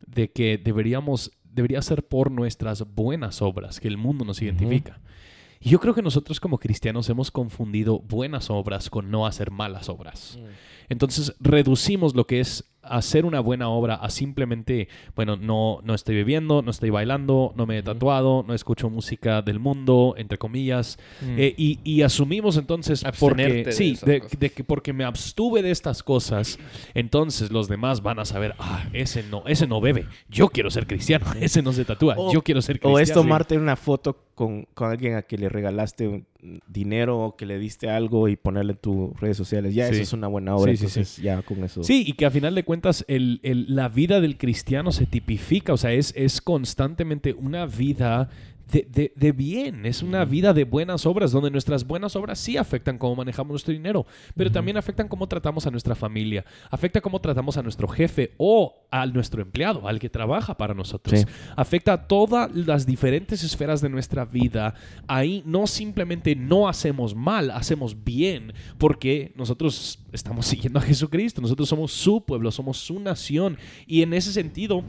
de 0.05 0.33
que 0.33 0.59
deberíamos, 0.59 1.31
debería 1.45 1.81
ser 1.81 2.03
por 2.03 2.33
nuestras 2.33 2.85
buenas 2.95 3.41
obras 3.41 3.79
que 3.79 3.87
el 3.87 3.97
mundo 3.97 4.25
nos 4.25 4.43
identifica. 4.43 4.99
Uh 5.01 5.07
-huh. 5.07 5.15
Y 5.61 5.71
yo 5.71 5.81
creo 5.81 5.95
que 5.95 6.03
nosotros 6.03 6.41
como 6.41 6.59
cristianos 6.59 7.09
hemos 7.09 7.31
confundido 7.31 8.01
buenas 8.01 8.51
obras 8.51 8.91
con 8.91 9.11
no 9.11 9.27
hacer 9.27 9.51
malas 9.51 9.89
obras. 9.89 10.39
Mm. 10.39 10.47
Entonces 10.91 11.35
reducimos 11.41 12.15
lo 12.15 12.27
que 12.27 12.41
es 12.41 12.74
hacer 12.89 13.25
una 13.25 13.41
buena 13.41 13.69
obra 13.69 13.95
a 13.95 14.11
simplemente, 14.11 14.89
bueno, 15.15 15.37
no, 15.37 15.81
no 15.83 15.95
estoy 15.95 16.15
bebiendo, 16.15 16.63
no 16.63 16.71
estoy 16.71 16.91
bailando, 16.91 17.53
no 17.57 17.67
me 17.67 17.79
he 17.79 17.83
tatuado, 17.83 18.45
no 18.47 18.55
escucho 18.55 18.91
música 18.91 19.43
del 19.43 19.59
mundo, 19.59 20.15
entre 20.17 20.39
comillas, 20.39 20.99
mm. 21.21 21.39
eh, 21.39 21.55
y, 21.57 21.79
y, 21.85 22.03
asumimos 22.03 22.57
entonces 22.57 23.05
porque, 23.19 23.73
sí, 23.73 23.99
de, 24.05 24.23
de, 24.39 24.51
que 24.51 24.65
porque 24.65 24.93
me 24.93 25.05
abstuve 25.05 25.63
de 25.63 25.71
estas 25.71 26.03
cosas, 26.03 26.59
entonces 26.95 27.51
los 27.51 27.69
demás 27.69 28.03
van 28.03 28.19
a 28.19 28.25
saber, 28.25 28.55
ah, 28.59 28.85
ese 28.93 29.23
no, 29.23 29.45
ese 29.47 29.67
no 29.67 29.81
bebe, 29.81 30.07
yo 30.29 30.49
quiero 30.49 30.71
ser 30.71 30.87
cristiano, 30.87 31.27
ese 31.41 31.63
no 31.63 31.73
se 31.73 31.85
tatúa, 31.85 32.15
o, 32.17 32.33
yo 32.33 32.43
quiero 32.43 32.63
ser 32.63 32.77
cristiano. 32.79 32.97
O 32.97 32.99
es 32.99 33.13
tomarte 33.13 33.57
una 33.57 33.77
foto 33.77 34.17
con, 34.35 34.67
con 34.75 34.91
alguien 34.91 35.15
a 35.17 35.23
que 35.23 35.39
le 35.39 35.49
regalaste 35.49 36.09
un 36.09 36.27
dinero 36.67 37.19
o 37.19 37.37
que 37.37 37.47
le 37.47 37.59
diste 37.59 37.89
algo 37.89 38.29
y 38.29 38.37
ponerle 38.37 38.73
en 38.73 38.79
tus 38.79 39.19
redes 39.21 39.37
sociales. 39.37 39.75
Ya 39.75 39.89
sí. 39.89 39.95
eso 39.95 40.03
es 40.03 40.13
una 40.13 40.29
buena 40.29 40.55
obra. 40.57 40.73
Sí, 40.73 40.77
entonces 40.77 41.09
sí, 41.09 41.23
ya 41.23 41.43
con 41.43 41.65
eso. 41.65 41.83
Sí, 41.83 42.05
y 42.07 42.13
que 42.13 42.27
a 42.27 42.31
final 42.31 42.55
de 42.55 42.65
cuentas 42.65 43.05
el, 43.09 43.41
el, 43.43 43.75
la 43.75 43.89
vida 43.89 44.21
del 44.21 44.37
cristiano 44.37 44.93
se 44.93 45.07
tipifica. 45.07 45.73
O 45.73 45.77
sea, 45.77 45.93
es, 45.93 46.13
es 46.17 46.41
constantemente 46.41 47.33
una 47.33 47.67
vida 47.67 48.29
de, 48.71 48.87
de, 48.91 49.13
de, 49.15 49.33
bien, 49.33 49.87
es 49.87 50.03
una 50.03 50.25
vida 50.25 50.53
de 50.53 50.65
buenas 50.65 51.07
obras, 51.07 51.33
donde 51.33 51.51
nuestras 51.51 51.87
buenas 51.87 52.17
obras 52.17 52.39
sí 52.39 52.57
afectan 52.57 52.99
cómo 52.99 53.17
manejamos 53.17 53.51
nuestro 53.51 53.73
dinero, 53.73 54.07
pero 54.35 54.49
uh 54.49 54.51
-huh. 54.51 54.55
también 54.55 54.77
afectan 54.77 55.09
cómo 55.09 55.27
tratamos 55.27 55.67
a 55.67 55.71
nuestra 55.71 55.95
familia, 55.95 56.45
afecta 56.71 57.01
cómo 57.01 57.21
tratamos 57.21 57.57
a 57.57 57.63
nuestro 57.63 57.89
jefe 57.89 58.33
o 58.37 58.87
a 58.91 59.07
nuestro 59.07 59.43
empleado, 59.43 59.87
al 59.89 59.99
que 59.99 60.09
trabaja 60.09 60.57
para 60.57 60.75
nosotros. 60.75 61.21
Sí. 61.21 61.27
Afecta 61.57 61.93
a 61.93 62.07
todas 62.07 62.55
las 62.55 62.87
diferentes 62.87 63.43
esferas 63.43 63.81
de 63.81 63.89
nuestra 63.89 64.25
vida. 64.25 64.75
Ahí 65.07 65.43
no 65.47 65.67
simplemente 65.67 66.37
no 66.37 66.69
hacemos 66.69 67.15
mal, 67.15 67.51
hacemos 67.51 68.05
bien, 68.05 68.53
porque 68.79 69.33
nosotros 69.37 69.99
estamos 70.13 70.47
siguiendo 70.55 70.79
a 70.79 70.83
Jesucristo, 70.83 71.41
nosotros 71.41 71.69
somos 71.69 71.93
su 71.93 72.25
pueblo, 72.25 72.51
somos 72.51 72.79
su 72.79 73.01
nación, 73.01 73.59
y 73.87 74.03
en 74.03 74.15
ese 74.15 74.33
sentido 74.33 74.85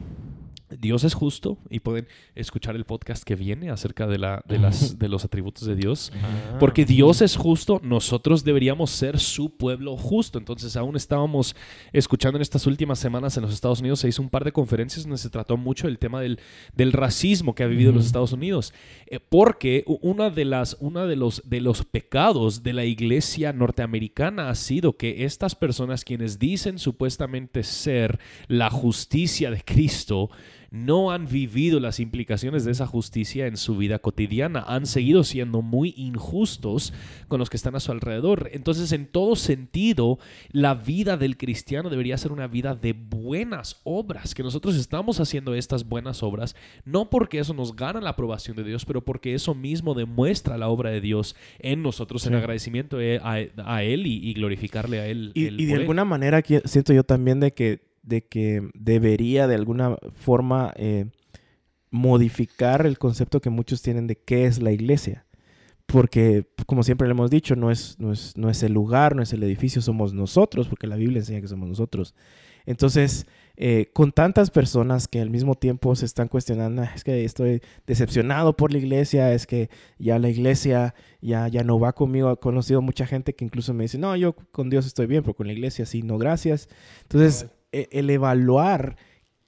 Dios 0.70 1.04
es 1.04 1.14
justo 1.14 1.58
y 1.70 1.80
pueden 1.80 2.08
escuchar 2.34 2.76
el 2.76 2.84
podcast 2.84 3.22
que 3.22 3.36
viene 3.36 3.70
acerca 3.70 4.06
de, 4.06 4.18
la, 4.18 4.42
de, 4.48 4.58
las, 4.58 4.98
de 4.98 5.08
los 5.08 5.24
atributos 5.24 5.66
de 5.66 5.76
Dios. 5.76 6.12
Ah. 6.14 6.56
Porque 6.58 6.84
Dios 6.84 7.22
es 7.22 7.36
justo, 7.36 7.80
nosotros 7.84 8.44
deberíamos 8.44 8.90
ser 8.90 9.18
su 9.18 9.56
pueblo 9.56 9.96
justo. 9.96 10.38
Entonces 10.38 10.76
aún 10.76 10.96
estábamos 10.96 11.54
escuchando 11.92 12.38
en 12.38 12.42
estas 12.42 12.66
últimas 12.66 12.98
semanas 12.98 13.36
en 13.36 13.42
los 13.42 13.52
Estados 13.52 13.80
Unidos, 13.80 14.00
se 14.00 14.08
hizo 14.08 14.22
un 14.22 14.30
par 14.30 14.44
de 14.44 14.52
conferencias 14.52 15.04
donde 15.04 15.18
se 15.18 15.30
trató 15.30 15.56
mucho 15.56 15.88
el 15.88 15.98
tema 15.98 16.20
del, 16.20 16.40
del 16.74 16.92
racismo 16.92 17.54
que 17.54 17.62
ha 17.62 17.66
vivido 17.66 17.90
uh 17.90 17.94
-huh. 17.94 17.96
los 17.96 18.06
Estados 18.06 18.32
Unidos. 18.32 18.72
Eh, 19.06 19.20
porque 19.20 19.84
una 19.86 20.30
de 20.30 20.44
las, 20.44 20.76
una 20.80 21.06
de 21.06 21.16
los, 21.16 21.42
de 21.44 21.60
los 21.60 21.84
pecados 21.84 22.62
de 22.62 22.72
la 22.72 22.84
iglesia 22.84 23.52
norteamericana 23.52 24.50
ha 24.50 24.54
sido 24.54 24.96
que 24.96 25.24
estas 25.24 25.54
personas 25.54 26.04
quienes 26.04 26.38
dicen 26.38 26.78
supuestamente 26.78 27.62
ser 27.62 28.18
la 28.48 28.70
justicia 28.70 29.50
de 29.50 29.62
Cristo, 29.62 30.30
no 30.84 31.10
han 31.10 31.26
vivido 31.26 31.80
las 31.80 32.00
implicaciones 32.00 32.64
de 32.64 32.72
esa 32.72 32.86
justicia 32.86 33.46
en 33.46 33.56
su 33.56 33.76
vida 33.76 33.98
cotidiana, 33.98 34.64
han 34.66 34.86
seguido 34.86 35.24
siendo 35.24 35.62
muy 35.62 35.94
injustos 35.96 36.92
con 37.28 37.38
los 37.38 37.50
que 37.50 37.56
están 37.56 37.74
a 37.76 37.80
su 37.80 37.92
alrededor. 37.92 38.50
Entonces, 38.52 38.92
en 38.92 39.06
todo 39.06 39.36
sentido, 39.36 40.18
la 40.50 40.74
vida 40.74 41.16
del 41.16 41.36
cristiano 41.36 41.90
debería 41.90 42.18
ser 42.18 42.32
una 42.32 42.46
vida 42.46 42.74
de 42.74 42.92
buenas 42.92 43.80
obras, 43.84 44.34
que 44.34 44.42
nosotros 44.42 44.76
estamos 44.76 45.20
haciendo 45.20 45.54
estas 45.54 45.88
buenas 45.88 46.22
obras, 46.22 46.56
no 46.84 47.10
porque 47.10 47.38
eso 47.38 47.54
nos 47.54 47.74
gana 47.74 48.00
la 48.00 48.10
aprobación 48.10 48.56
de 48.56 48.64
Dios, 48.64 48.84
pero 48.84 49.04
porque 49.04 49.34
eso 49.34 49.54
mismo 49.54 49.94
demuestra 49.94 50.58
la 50.58 50.68
obra 50.68 50.90
de 50.90 51.00
Dios 51.00 51.36
en 51.58 51.82
nosotros, 51.82 52.26
en 52.26 52.34
agradecimiento 52.34 53.00
eh, 53.00 53.20
a, 53.22 53.82
Él 53.82 54.06
y, 54.06 54.34
glorificarle 54.34 55.00
a 55.00 55.06
Él. 55.06 55.32
Y, 55.34 55.66
de 55.66 55.74
alguna 55.74 56.04
manera 56.04 56.42
siento 56.64 56.92
yo 56.92 57.04
también 57.04 57.40
de 57.40 57.52
que 57.52 57.85
de 58.06 58.24
que 58.24 58.70
debería 58.74 59.46
de 59.46 59.56
alguna 59.56 59.96
forma 60.14 60.72
eh, 60.76 61.06
modificar 61.90 62.86
el 62.86 62.98
concepto 62.98 63.40
que 63.40 63.50
muchos 63.50 63.82
tienen 63.82 64.06
de 64.06 64.16
qué 64.16 64.46
es 64.46 64.62
la 64.62 64.72
iglesia. 64.72 65.26
Porque, 65.86 66.46
como 66.66 66.82
siempre 66.82 67.06
le 67.06 67.12
hemos 67.12 67.30
dicho, 67.30 67.54
no 67.54 67.70
es, 67.70 67.96
no 68.00 68.12
es, 68.12 68.36
no 68.36 68.50
es 68.50 68.62
el 68.62 68.72
lugar, 68.72 69.14
no 69.14 69.22
es 69.22 69.32
el 69.32 69.42
edificio, 69.42 69.80
somos 69.80 70.14
nosotros, 70.14 70.66
porque 70.66 70.88
la 70.88 70.96
Biblia 70.96 71.20
enseña 71.20 71.40
que 71.40 71.48
somos 71.48 71.68
nosotros. 71.68 72.14
Entonces, 72.64 73.26
eh, 73.56 73.90
con 73.92 74.10
tantas 74.10 74.50
personas 74.50 75.06
que 75.06 75.20
al 75.20 75.30
mismo 75.30 75.54
tiempo 75.54 75.94
se 75.94 76.04
están 76.04 76.26
cuestionando, 76.26 76.82
ah, 76.82 76.90
es 76.94 77.04
que 77.04 77.24
estoy 77.24 77.62
decepcionado 77.86 78.56
por 78.56 78.72
la 78.72 78.78
iglesia, 78.78 79.32
es 79.32 79.46
que 79.46 79.70
ya 79.98 80.18
la 80.18 80.28
iglesia 80.28 80.94
ya, 81.20 81.46
ya 81.46 81.62
no 81.62 81.78
va 81.78 81.92
conmigo. 81.92 82.32
He 82.32 82.36
conocido 82.36 82.82
mucha 82.82 83.06
gente 83.06 83.34
que 83.34 83.44
incluso 83.44 83.72
me 83.72 83.84
dice, 83.84 83.98
no, 83.98 84.16
yo 84.16 84.34
con 84.50 84.68
Dios 84.68 84.86
estoy 84.86 85.06
bien, 85.06 85.22
pero 85.22 85.34
con 85.34 85.46
la 85.46 85.52
iglesia 85.52 85.86
sí, 85.86 86.02
no, 86.02 86.18
gracias. 86.18 86.68
Entonces, 87.02 87.46
el 87.72 88.10
evaluar 88.10 88.96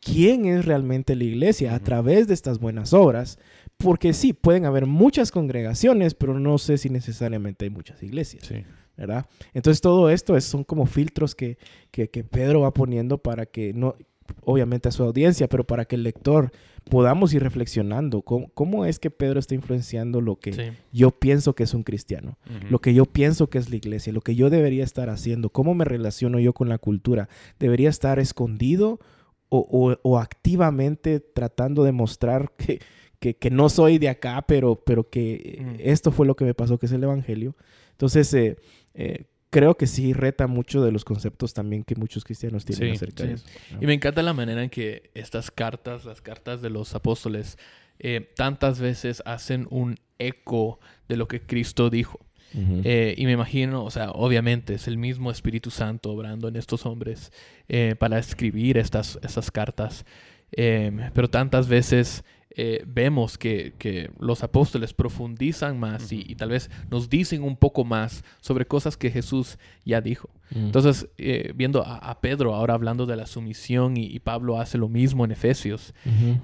quién 0.01 0.47
es 0.47 0.65
realmente 0.65 1.17
la 1.17 1.25
iglesia 1.25 1.75
a 1.75 1.81
través 1.81 2.29
de 2.29 2.35
estas 2.35 2.59
buenas 2.59 2.93
obras, 2.93 3.39
porque 3.77 4.13
sí, 4.13 4.33
pueden 4.33 4.65
haber 4.65 4.87
muchas 4.87 5.31
congregaciones, 5.31 6.15
pero 6.15 6.39
no 6.39 6.59
sé 6.59 6.79
si 6.79 6.91
necesariamente 6.91 7.65
hay 7.65 7.71
muchas 7.71 8.03
iglesias. 8.03 8.51
¿verdad? 8.97 9.27
Entonces 9.55 9.81
todo 9.81 10.11
esto 10.11 10.37
es, 10.37 10.45
son 10.45 10.65
como 10.65 10.87
filtros 10.87 11.37
que, 11.37 11.57
que, 11.93 12.09
Pedro 12.09 12.63
va 12.63 12.75
poniendo 12.75 13.19
para 13.19 13.47
que 13.47 13.73
no, 13.73 13.95
obviamente 14.43 14.89
a 14.89 14.93
su 14.93 15.05
audiencia, 15.05 15.49
pero 15.49 15.65
para 15.65 15.85
que 15.85 15.95
el 15.95 16.03
lector 16.03 16.51
podamos 16.89 17.33
ir 17.35 17.43
reflexionando. 17.43 18.23
Cómo, 18.23 18.85
es 18.85 18.99
que 18.99 19.11
Pedro 19.11 19.39
está 19.39 19.55
influenciando 19.55 20.21
lo 20.21 20.37
que 20.37 20.73
yo 20.93 21.11
pienso 21.11 21.55
que 21.55 21.65
es 21.65 21.75
un 21.75 21.83
cristiano, 21.83 22.39
lo 22.71 22.81
que 22.81 22.95
yo 22.95 23.05
pienso 23.05 23.49
que 23.49 23.59
es 23.59 23.71
la 23.71 23.77
iglesia, 23.77 24.13
lo 24.13 24.21
que 24.21 24.35
yo 24.35 24.51
debería 24.51 24.85
estar 24.85 25.11
haciendo, 25.11 25.51
cómo 25.51 25.75
me 25.75 25.85
relaciono 25.85 26.39
yo 26.39 26.53
con 26.53 26.69
la 26.69 26.79
cultura. 26.79 27.29
¿Debería 27.59 27.89
estar 27.89 28.19
escondido 28.19 29.01
o, 29.49 30.19
activamente 30.19 31.21
tratando 31.21 31.85
de 31.85 31.93
mostrar 31.93 32.53
que, 33.19 33.35
que, 33.35 33.51
no 33.51 33.69
soy 33.69 33.99
de 33.99 34.09
acá, 34.09 34.45
pero, 34.47 34.77
pero 34.77 35.09
que 35.09 35.77
esto 35.79 36.13
fue 36.13 36.27
lo 36.27 36.37
que 36.37 36.45
me 36.45 36.55
pasó, 36.55 36.79
que 36.79 36.87
es 36.87 36.93
el 36.93 37.03
Evangelio? 37.03 37.57
Entonces, 37.93 38.33
eh, 38.35 38.57
eh, 38.95 39.25
creo 39.59 39.77
que 39.77 39.89
sí 39.89 40.13
reta 40.13 40.47
mucho 40.47 40.85
de 40.85 40.93
los 40.93 41.05
conceptos 41.05 41.53
también 41.53 41.83
que 41.83 41.97
muchos 41.97 42.23
cristianos 42.23 42.65
tienen 42.65 42.95
acerca 42.95 43.25
de 43.25 43.33
eso. 43.35 43.47
Y 43.81 43.87
me 43.87 43.95
encanta 43.95 44.23
la 44.23 44.33
manera 44.33 44.63
en 44.63 44.71
que 44.71 45.11
estas 45.15 45.51
cartas, 45.51 46.05
las 46.05 46.21
cartas 46.21 46.63
de 46.63 46.71
los 46.71 46.95
apóstoles, 46.95 47.59
eh, 47.99 48.33
tantas 48.37 48.79
veces 48.79 49.21
hacen 49.27 49.67
un 49.71 49.97
eco 50.21 50.79
de 51.09 51.17
lo 51.17 51.27
que 51.27 51.41
Cristo 51.41 51.91
dijo. 51.91 52.21
Eh, 52.55 53.15
y 53.19 53.27
me 53.27 53.33
imagino, 53.33 53.85
o 53.85 53.91
sea, 53.91 54.13
obviamente 54.13 54.75
es 54.75 54.87
el 54.87 54.97
mismo 54.97 55.33
Espíritu 55.33 55.71
Santo 55.71 56.13
obrando 56.13 56.47
en 56.47 56.55
estos 56.55 56.87
hombres 56.87 57.33
eh, 57.69 57.97
para 57.99 58.19
escribir 58.19 58.79
estas, 58.79 59.19
estas 59.23 59.51
cartas. 59.51 60.07
pero 60.51 61.29
tantas 61.29 61.67
veces 61.67 62.23
eh, 62.51 62.83
vemos 62.87 63.37
que, 63.37 64.11
los 64.19 64.43
apóstoles 64.43 64.93
profundizan 64.93 65.79
más 65.79 66.13
y, 66.13 66.35
tal 66.35 66.51
vez 66.51 66.71
nos 66.91 67.09
dicen 67.09 67.43
un 67.43 67.57
poco 67.57 67.85
más 67.85 68.25
sobre 68.41 68.67
cosas 68.67 68.97
que 68.97 69.11
Jesús 69.11 69.59
ya 69.85 70.01
dijo. 70.01 70.31
Entonces, 70.51 71.09
eh, 71.19 71.53
viendo 71.55 71.85
a, 71.87 72.21
Pedro 72.23 72.55
ahora 72.55 72.73
hablando 72.73 73.05
de 73.05 73.17
la 73.17 73.27
sumisión 73.27 73.97
y, 73.97 74.19
Pablo 74.19 74.59
hace 74.59 74.79
lo 74.79 74.89
mismo 74.89 75.25
en 75.25 75.33
Efesios, 75.33 75.95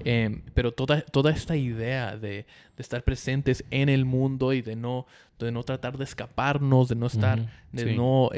em, 0.03 0.41
pero 0.53 0.71
toda, 0.71 1.01
toda 1.01 1.31
esta 1.31 1.55
idea 1.55 2.15
de, 2.17 2.45
estar 2.77 3.03
presentes 3.03 3.63
en 3.71 3.89
el 3.89 4.05
mundo 4.05 4.53
y 4.53 4.61
de 4.61 4.75
no, 4.75 5.07
de 5.39 5.51
no 5.51 5.63
tratar 5.63 5.97
de 5.97 6.03
escaparnos, 6.03 6.87
de 6.87 6.95
no 6.95 7.07
estar, 7.07 7.45
de 7.71 7.95
no... 7.95 8.29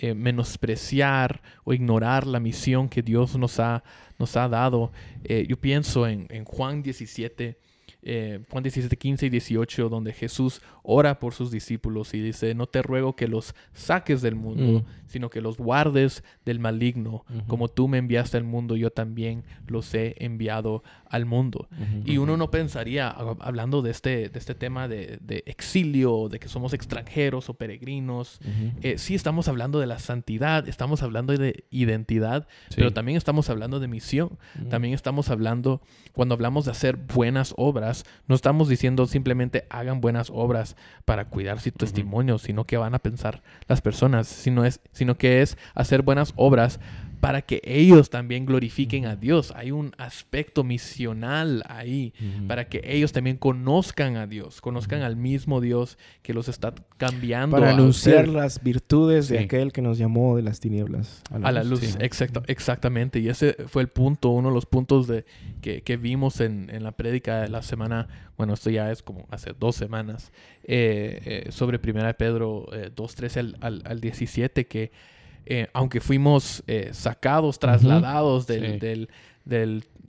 Eh, 0.00 0.14
menospreciar 0.14 1.42
o 1.64 1.74
ignorar 1.74 2.24
la 2.24 2.38
misión 2.38 2.88
que 2.88 3.02
Dios 3.02 3.36
nos 3.36 3.58
ha, 3.58 3.82
nos 4.16 4.36
ha 4.36 4.48
dado. 4.48 4.92
Eh, 5.24 5.44
yo 5.48 5.56
pienso 5.56 6.06
en, 6.06 6.28
en 6.30 6.44
Juan 6.44 6.84
17, 6.84 7.58
eh, 8.02 8.40
Juan 8.50 8.62
17, 8.62 8.96
15 8.96 9.26
y 9.26 9.30
18, 9.30 9.88
donde 9.88 10.12
Jesús 10.12 10.62
ora 10.82 11.18
por 11.18 11.34
sus 11.34 11.50
discípulos 11.50 12.14
y 12.14 12.20
dice, 12.20 12.54
no 12.54 12.66
te 12.66 12.80
ruego 12.80 13.16
que 13.16 13.26
los 13.26 13.54
saques 13.72 14.22
del 14.22 14.36
mundo, 14.36 14.80
mm. 14.80 14.84
sino 15.06 15.30
que 15.30 15.40
los 15.40 15.58
guardes 15.58 16.22
del 16.44 16.60
maligno. 16.60 17.24
Como 17.46 17.68
tú 17.68 17.88
me 17.88 17.98
enviaste 17.98 18.36
al 18.36 18.44
mundo, 18.44 18.76
yo 18.76 18.90
también 18.90 19.44
los 19.66 19.92
he 19.94 20.14
enviado 20.24 20.82
al 21.10 21.26
mundo. 21.26 21.68
Y 22.04 22.18
uno 22.18 22.36
no 22.36 22.50
pensaría, 22.50 23.08
hablando 23.10 23.82
de 23.82 23.90
este, 23.90 24.28
de 24.28 24.38
este 24.38 24.54
tema 24.54 24.88
de, 24.88 25.18
exilio, 25.46 26.28
de 26.28 26.38
que 26.38 26.48
somos 26.48 26.72
extranjeros 26.72 27.48
o 27.50 27.54
peregrinos, 27.54 28.40
eh, 28.80 28.96
sí 28.98 29.14
estamos 29.14 29.48
hablando 29.48 29.80
de 29.80 29.86
la 29.86 29.98
santidad, 29.98 30.68
estamos 30.68 31.02
hablando 31.02 31.36
de 31.36 31.64
identidad, 31.70 32.46
pero 32.74 32.92
también 32.92 33.18
estamos 33.18 33.50
hablando 33.50 33.80
de 33.80 33.88
misión, 33.88 34.38
también 34.70 34.94
estamos 34.94 35.30
hablando, 35.30 35.82
cuando 36.12 36.34
hablamos 36.34 36.64
de 36.64 36.70
hacer 36.70 36.96
buenas 36.96 37.54
obras, 37.56 37.87
no 38.26 38.34
estamos 38.34 38.68
diciendo 38.68 39.06
simplemente 39.06 39.66
hagan 39.70 40.00
buenas 40.00 40.30
obras 40.30 40.76
para 41.04 41.26
cuidar 41.26 41.60
su 41.60 41.70
testimonio, 41.72 42.38
sino 42.38 42.64
que 42.64 42.76
van 42.76 42.94
a 42.94 42.98
pensar 42.98 43.42
las 43.66 43.80
personas, 43.80 44.26
sino, 44.26 44.64
es, 44.64 44.80
sino 44.92 45.16
que 45.16 45.42
es 45.42 45.56
hacer 45.74 46.02
buenas 46.02 46.32
obras 46.36 46.80
para 47.20 47.42
que 47.42 47.60
ellos 47.64 48.10
también 48.10 48.46
glorifiquen 48.46 49.06
a 49.06 49.16
Dios. 49.16 49.52
Hay 49.56 49.70
un 49.70 49.92
aspecto 49.98 50.62
misional 50.64 51.64
ahí, 51.68 52.12
para 52.46 52.68
que 52.68 52.80
ellos 52.84 53.12
también 53.12 53.36
conozcan 53.36 54.16
a 54.16 54.26
Dios, 54.26 54.60
conozcan 54.60 55.02
al 55.02 55.16
mismo 55.16 55.60
Dios 55.60 55.98
que 56.22 56.32
los 56.32 56.48
está 56.48 56.74
cambiando. 56.96 57.56
Para 57.56 57.70
anunciar 57.70 58.28
las 58.28 58.62
virtudes 58.62 59.28
de 59.28 59.40
aquel 59.40 59.72
que 59.72 59.82
nos 59.82 59.98
llamó 59.98 60.36
de 60.36 60.42
las 60.42 60.60
tinieblas 60.60 61.22
a 61.30 61.52
la, 61.52 61.64
luz. 61.64 61.96
Exacto, 61.98 62.42
exactamente. 62.46 63.18
Y 63.18 63.28
ese 63.28 63.56
fue 63.66 63.82
el 63.82 63.88
punto, 63.88 64.30
uno 64.30 64.48
de 64.48 64.54
los 64.54 64.66
puntos 64.66 65.06
de, 65.08 65.24
que, 65.60 65.96
vimos 65.96 66.40
en, 66.40 66.68
la 66.82 66.92
prédica 66.92 67.42
de 67.42 67.48
la 67.48 67.62
semana, 67.62 68.08
bueno, 68.36 68.54
esto 68.54 68.70
ya 68.70 68.90
es 68.92 69.02
como 69.02 69.26
hace 69.30 69.52
dos 69.58 69.74
semanas, 69.74 70.32
eh, 70.62 71.44
eh, 71.46 71.52
sobre 71.52 71.78
Primera 71.78 72.06
de 72.08 72.14
Pedro 72.14 72.66
2, 72.94 73.12
eh, 73.12 73.16
13 73.16 73.40
al, 73.40 73.56
al, 73.60 73.82
al 73.84 74.00
17, 74.00 74.66
que 74.66 74.92
eh, 75.50 75.68
aunque 75.72 76.00
fuimos 76.00 76.62
eh, 76.66 76.90
sacados, 76.92 77.58
trasladados 77.58 78.46
del, 78.46 79.08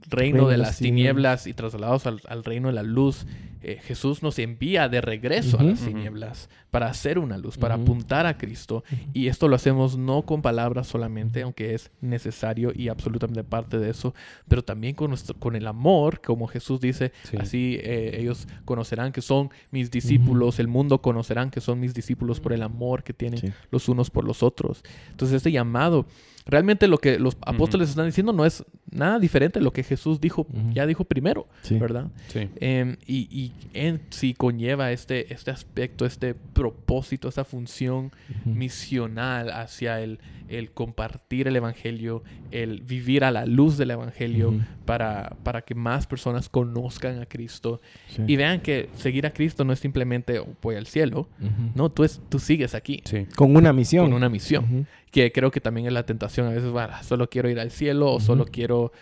reino, 0.08 0.48
de 0.48 0.58
las 0.58 0.78
tinieblas 0.78 1.46
y 1.46 1.54
trasladados 1.54 2.06
al, 2.06 2.44
reino 2.44 2.68
de 2.68 2.74
la 2.74 2.82
luz, 2.82 3.26
eh, 3.62 3.78
Jesús 3.82 4.22
nos 4.22 4.38
envía 4.38 4.88
de 4.88 5.02
regreso 5.02 5.60
a 5.60 5.62
las 5.62 5.80
tinieblas 5.80 6.48
para 6.70 6.86
hacer 6.86 7.18
una 7.18 7.36
luz, 7.36 7.58
para 7.58 7.74
apuntar 7.74 8.26
a 8.26 8.38
Cristo. 8.38 8.84
Y 9.12 9.26
esto 9.26 9.48
lo 9.48 9.56
hacemos 9.56 9.98
no 9.98 10.22
con 10.22 10.40
palabras 10.40 10.86
solamente, 10.86 11.42
aunque 11.42 11.74
es 11.74 11.90
necesario 12.00 12.72
y 12.74 12.88
absolutamente 12.88 13.44
parte 13.44 13.78
de 13.78 13.90
eso, 13.90 14.14
pero 14.48 14.62
también 14.62 14.94
con, 14.94 15.10
nuestro, 15.10 15.38
con 15.38 15.56
el 15.56 15.66
amor, 15.66 16.22
como 16.22 16.46
Jesús 16.46 16.80
dice, 16.80 17.12
así 17.38 17.78
eh, 17.82 18.16
ellos 18.18 18.48
conocerán 18.64 19.12
que 19.12 19.20
son 19.20 19.50
mis 19.70 19.90
discípulos, 19.90 20.58
el 20.58 20.68
mundo 20.68 21.02
conocerán 21.02 21.50
que 21.50 21.60
son 21.60 21.80
mis 21.80 21.92
discípulos 21.92 22.40
por 22.40 22.52
el 22.52 22.62
amor 22.62 23.02
que 23.02 23.12
tienen 23.12 23.54
los 23.70 23.88
unos 23.88 24.10
por 24.10 24.24
los 24.24 24.42
otros. 24.42 24.82
Entonces 25.10 25.36
este 25.36 25.52
llamado 25.52 26.06
realmente 26.46 26.88
lo 26.88 26.98
que 26.98 27.18
los 27.18 27.36
apóstoles 27.42 27.90
están 27.90 28.06
diciendo 28.06 28.32
no 28.32 28.44
es 28.44 28.64
nada 28.90 29.18
diferente 29.18 29.58
a 29.58 29.62
lo 29.62 29.72
que 29.72 29.82
Jesús 29.82 30.20
dijo, 30.20 30.46
ya 30.72 30.86
dijo 30.86 31.04
primero, 31.04 31.46
¿verdad? 31.70 32.08
Sí. 32.28 32.48
Em, 32.56 32.96
y, 33.06 33.28
y, 33.30 33.52
en 33.72 34.00
sí 34.10 34.34
conlleva 34.34 34.92
este, 34.92 35.32
este 35.32 35.50
aspecto, 35.50 36.06
este 36.06 36.34
propósito, 36.34 37.28
esa 37.28 37.44
función 37.44 38.12
misional 38.44 39.50
hacia 39.50 40.00
el, 40.00 40.18
el, 40.48 40.72
compartir 40.72 41.48
el 41.48 41.56
Evangelio, 41.56 42.22
el 42.50 42.82
vivir 42.82 43.24
a 43.24 43.30
la 43.30 43.46
luz 43.46 43.76
del 43.78 43.92
Evangelio 43.92 44.54
para, 44.84 45.36
para 45.42 45.62
que 45.62 45.74
más 45.74 46.06
personas 46.06 46.48
conozcan 46.48 47.20
a 47.20 47.26
Cristo. 47.26 47.80
Y 48.26 48.36
vean 48.36 48.60
que 48.60 48.88
seguir 48.96 49.26
a 49.26 49.32
Cristo 49.32 49.64
no 49.64 49.72
es 49.72 49.78
simplemente 49.78 50.38
oh, 50.38 50.48
voy 50.62 50.76
al 50.76 50.86
cielo, 50.86 51.28
no, 51.74 51.90
tú, 51.90 52.04
es, 52.04 52.20
tú 52.28 52.38
sigues 52.38 52.74
aquí. 52.74 53.02
Con 53.36 53.56
una 53.56 53.72
misión. 53.72 54.06
Con 54.06 54.14
una 54.14 54.28
misión 54.28 54.86
que 55.10 55.32
creo 55.32 55.50
que 55.50 55.60
también 55.60 55.86
es 55.86 55.92
la 55.92 56.04
tentación. 56.04 56.46
A 56.46 56.50
veces, 56.50 56.70
bueno, 56.70 56.92
solo 57.02 57.28
quiero 57.28 57.48
ir 57.48 57.58
al 57.60 57.70
cielo 57.70 58.12
o 58.12 58.20
solo 58.20 58.46
quiero 58.46 58.92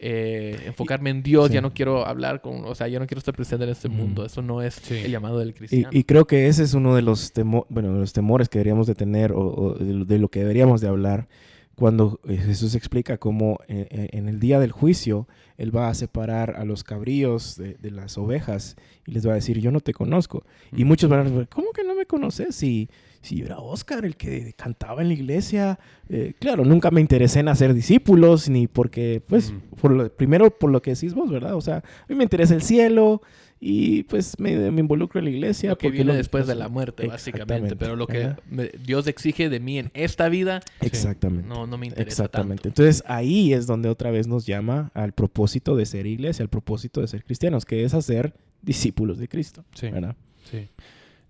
eh, 0.00 0.62
enfocarme 0.66 1.10
en 1.10 1.22
Dios, 1.22 1.50
ya 1.50 1.60
no 1.60 1.72
quiero 1.74 2.06
hablar 2.06 2.40
con, 2.40 2.64
o 2.64 2.74
sea, 2.74 2.86
ya 2.88 3.00
no 3.00 3.06
quiero 3.06 3.18
estar 3.18 3.34
presente 3.34 3.64
en 3.64 3.70
este 3.70 3.88
mundo. 3.88 4.24
Eso 4.24 4.42
no 4.42 4.62
es 4.62 4.90
el 4.90 5.10
llamado 5.10 5.38
del 5.38 5.54
cristiano. 5.54 5.88
Y, 5.92 6.04
creo 6.04 6.26
que 6.26 6.46
ese 6.46 6.62
es 6.62 6.74
uno 6.74 6.94
de 6.94 7.02
los, 7.02 7.32
bueno, 7.68 7.92
de 7.92 8.00
los 8.00 8.12
temores 8.12 8.48
que 8.48 8.58
deberíamos 8.58 8.86
de 8.86 8.94
tener 8.94 9.32
o, 9.32 9.74
de, 9.78 10.18
lo 10.18 10.28
que 10.28 10.40
deberíamos 10.40 10.80
de 10.80 10.88
hablar 10.88 11.28
cuando 11.74 12.20
eh, 12.26 12.36
Jesús 12.36 12.74
explica 12.74 13.18
cómo 13.18 13.58
eh, 13.68 13.86
eh, 13.90 14.08
en 14.12 14.28
el 14.28 14.40
día 14.40 14.58
del 14.58 14.72
juicio 14.72 15.28
Él 15.56 15.74
va 15.74 15.88
a 15.88 15.94
separar 15.94 16.56
a 16.56 16.64
los 16.64 16.82
cabríos 16.82 17.56
de, 17.56 17.74
de 17.74 17.90
las 17.92 18.18
ovejas 18.18 18.76
y 19.06 19.12
les 19.12 19.26
va 19.26 19.32
a 19.32 19.36
decir, 19.36 19.60
yo 19.60 19.70
no 19.70 19.80
te 19.80 19.92
conozco. 19.92 20.44
Y 20.76 20.84
muchos 20.84 21.08
van 21.08 21.20
a 21.20 21.24
decir, 21.24 21.48
¿cómo 21.48 21.72
que 21.72 21.84
no 21.84 21.94
me 21.94 22.06
conoces? 22.06 22.54
Si, 22.56 22.88
si 23.28 23.36
yo 23.36 23.46
era 23.46 23.58
Oscar, 23.58 24.04
el 24.04 24.16
que 24.16 24.54
cantaba 24.56 25.02
en 25.02 25.08
la 25.08 25.14
iglesia. 25.14 25.78
Eh, 26.08 26.34
claro, 26.38 26.64
nunca 26.64 26.90
me 26.90 27.00
interesé 27.00 27.40
en 27.40 27.48
hacer 27.48 27.74
discípulos, 27.74 28.48
ni 28.48 28.66
porque, 28.66 29.22
pues, 29.26 29.52
por 29.80 29.90
lo- 29.92 30.10
primero 30.10 30.50
por 30.50 30.70
lo 30.70 30.80
que 30.80 30.94
decís 30.94 31.14
vos, 31.14 31.30
¿verdad? 31.30 31.54
O 31.54 31.60
sea, 31.60 31.76
a 31.78 31.82
mí 32.08 32.14
me 32.14 32.22
interesa 32.24 32.54
el 32.54 32.62
cielo 32.62 33.20
y 33.60 34.04
pues 34.04 34.38
me, 34.38 34.70
me 34.70 34.80
involucro 34.80 35.18
en 35.18 35.24
la 35.24 35.30
iglesia. 35.30 35.70
Lo 35.70 35.78
que 35.78 35.90
viene 35.90 36.12
lo- 36.12 36.14
después 36.14 36.46
de 36.46 36.54
la 36.54 36.68
muerte, 36.68 37.06
básicamente. 37.08 37.74
Pero 37.76 37.96
lo 37.96 38.06
que 38.06 38.34
me- 38.48 38.70
Dios 38.84 39.06
exige 39.08 39.48
de 39.48 39.58
mí 39.60 39.78
en 39.78 39.90
esta 39.94 40.28
vida, 40.28 40.60
Exactamente. 40.80 41.48
no, 41.48 41.66
no 41.66 41.76
me 41.76 41.86
interesa 41.86 42.22
Exactamente. 42.24 42.62
tanto. 42.62 42.82
Entonces 42.82 43.02
ahí 43.06 43.52
es 43.52 43.66
donde 43.66 43.88
otra 43.88 44.10
vez 44.10 44.26
nos 44.28 44.46
llama 44.46 44.90
al 44.94 45.12
propósito 45.12 45.74
de 45.76 45.86
ser 45.86 46.06
iglesia, 46.06 46.44
al 46.44 46.48
propósito 46.48 47.00
de 47.00 47.08
ser 47.08 47.24
cristianos, 47.24 47.64
que 47.64 47.84
es 47.84 47.94
hacer 47.94 48.32
discípulos 48.62 49.18
de 49.18 49.28
Cristo. 49.28 49.64
Sí. 49.74 49.90
¿verdad? 49.90 50.16
Sí. 50.50 50.68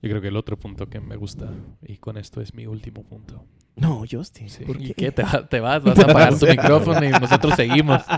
Yo 0.00 0.10
creo 0.10 0.20
que 0.20 0.28
el 0.28 0.36
otro 0.36 0.56
punto 0.58 0.88
que 0.88 1.00
me 1.00 1.16
gusta, 1.16 1.50
y 1.82 1.96
con 1.96 2.16
esto 2.18 2.40
es 2.40 2.54
mi 2.54 2.66
último 2.66 3.02
punto. 3.04 3.44
No, 3.76 4.04
Justin. 4.10 4.48
Sí. 4.48 4.64
¿por 4.64 4.80
¿Y 4.80 4.94
qué? 4.94 5.10
¿Te, 5.12 5.22
va- 5.22 5.48
te 5.48 5.60
vas? 5.60 5.82
¿Vas 5.84 5.98
a 5.98 6.02
apagar 6.02 6.38
tu 6.38 6.46
micrófono 6.46 7.04
y 7.04 7.10
nosotros 7.10 7.54
seguimos? 7.54 8.02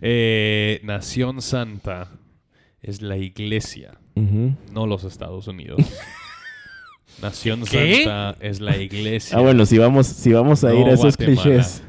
Eh, 0.00 0.80
Nación 0.84 1.42
Santa 1.42 2.08
es 2.80 3.02
la 3.02 3.16
iglesia, 3.16 3.98
no 4.72 4.86
los 4.86 5.02
Estados 5.02 5.48
Unidos. 5.48 5.80
Nación 7.22 7.64
¿Qué? 7.68 8.04
Santa 8.04 8.36
es 8.40 8.60
la 8.60 8.76
iglesia. 8.76 9.36
Ah, 9.36 9.40
bueno, 9.40 9.66
si 9.66 9.76
vamos, 9.78 10.06
si 10.06 10.32
vamos 10.32 10.62
a 10.62 10.68
No, 10.68 10.80
ir 10.80 10.86
a 10.86 10.92
esos 10.92 11.16
Guatemala. 11.16 11.42
clichés. 11.42 11.82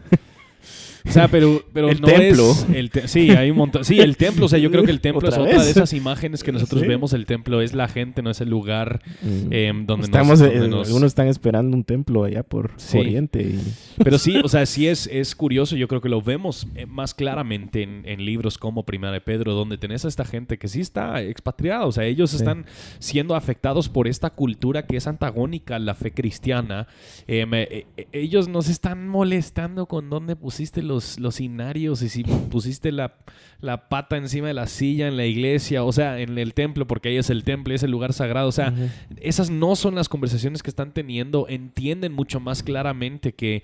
O 1.08 1.12
sea, 1.12 1.28
pero, 1.28 1.64
pero 1.74 1.90
El 1.90 2.02
no 2.02 2.08
templo. 2.08 2.52
es... 2.52 2.66
El 2.74 2.90
te- 2.90 3.08
sí, 3.08 3.30
hay 3.32 3.52
un 3.52 3.58
montón. 3.58 3.86
Sí, 3.86 4.00
el 4.00 4.18
templo. 4.18 4.46
O 4.46 4.50
sea, 4.50 4.60
yo 4.60 4.70
creo 4.72 4.84
que 4.84 4.92
el 4.92 5.02
templo 5.02 5.28
es 5.30 5.38
¿Otra 5.38 5.64
de 5.64 5.70
esas 5.72 5.94
imágenes 5.94 6.44
que 6.44 6.52
nosotros 6.52 6.82
Sí. 6.82 6.88
vemos. 6.88 7.14
El 7.14 7.26
templo 7.26 7.62
es 7.62 7.74
la 7.74 7.88
gente, 7.88 8.22
no 8.22 8.30
es 8.30 8.42
el 8.42 8.50
lugar 8.50 9.02
Mm. 9.22 9.52
em, 9.54 9.86
donde 9.86 10.06
Estamos, 10.06 10.40
nos... 10.40 10.50
eh, 10.50 10.54
donde 10.60 10.76
nos- 10.76 10.88
Algunos 10.88 11.08
están 11.08 11.28
esperando 11.28 11.76
un 11.76 11.84
templo 11.84 12.24
allá 12.24 12.44
por 12.44 12.72
Sí. 12.78 12.98
Oriente. 12.98 13.42
y- 13.42 13.60
Pero 14.04 14.18
sí, 14.18 14.38
o 14.44 14.48
sea, 14.50 14.66
sí 14.66 14.88
es, 14.88 15.08
es 15.08 15.36
curioso. 15.36 15.76
Yo 15.76 15.88
creo 15.88 16.02
que 16.02 16.10
lo 16.10 16.22
vemos 16.22 16.68
eh, 16.76 16.86
más 16.86 17.14
claramente 17.14 17.84
en, 17.84 18.02
en 18.06 18.26
libros 18.26 18.58
como 18.58 18.84
Primera 18.84 19.14
de 19.14 19.22
Pedro, 19.22 19.54
donde 19.54 19.78
tenés 19.78 20.06
a 20.06 20.08
esta 20.08 20.26
gente 20.26 20.58
que 20.58 20.68
sí 20.68 20.82
está 20.82 21.22
expatriada. 21.22 21.86
O 21.86 21.92
sea, 21.92 22.06
ellos 22.06 22.32
Sí. 22.32 22.38
están 22.38 22.66
siendo 23.00 23.36
afectados 23.36 23.90
por 23.90 24.08
esta 24.08 24.30
cultura 24.32 24.86
que 24.86 24.98
es 24.98 25.08
antagónica 25.08 25.76
a 25.76 25.80
la 25.80 25.96
fe 25.96 26.12
cristiana. 26.12 26.88
Em, 27.28 27.54
eh, 27.54 27.86
eh, 27.98 28.08
ellos 28.12 28.48
nos 28.48 28.68
están 28.70 29.08
molestando 29.08 29.86
con 29.86 30.10
dónde 30.10 30.36
pusiste 30.36 30.82
los, 30.82 30.99
los 31.20 31.40
inarios 31.40 32.02
y 32.02 32.10
si 32.10 32.24
pusiste 32.24 32.92
la, 32.92 33.16
la 33.62 33.90
pata 33.90 34.18
encima 34.18 34.48
de 34.48 34.54
la 34.54 34.68
silla 34.68 35.08
en 35.08 35.18
la 35.18 35.26
iglesia, 35.26 35.84
o 35.84 35.92
sea, 35.92 36.20
en 36.20 36.38
el 36.38 36.54
templo, 36.54 36.88
porque 36.88 37.10
ahí 37.10 37.18
es 37.18 37.30
el 37.30 37.44
templo, 37.44 37.74
es 37.74 37.84
el 37.84 37.92
lugar 37.92 38.14
sagrado. 38.14 38.48
O 38.48 38.52
sea, 38.52 38.74
esas 39.18 39.50
no 39.50 39.76
son 39.76 39.96
las 39.96 40.10
conversaciones 40.10 40.64
que 40.64 40.70
están 40.70 40.94
teniendo. 40.94 41.48
Entienden 41.48 42.14
mucho 42.14 42.40
más 42.40 42.64
claramente 42.64 43.34
que 43.34 43.64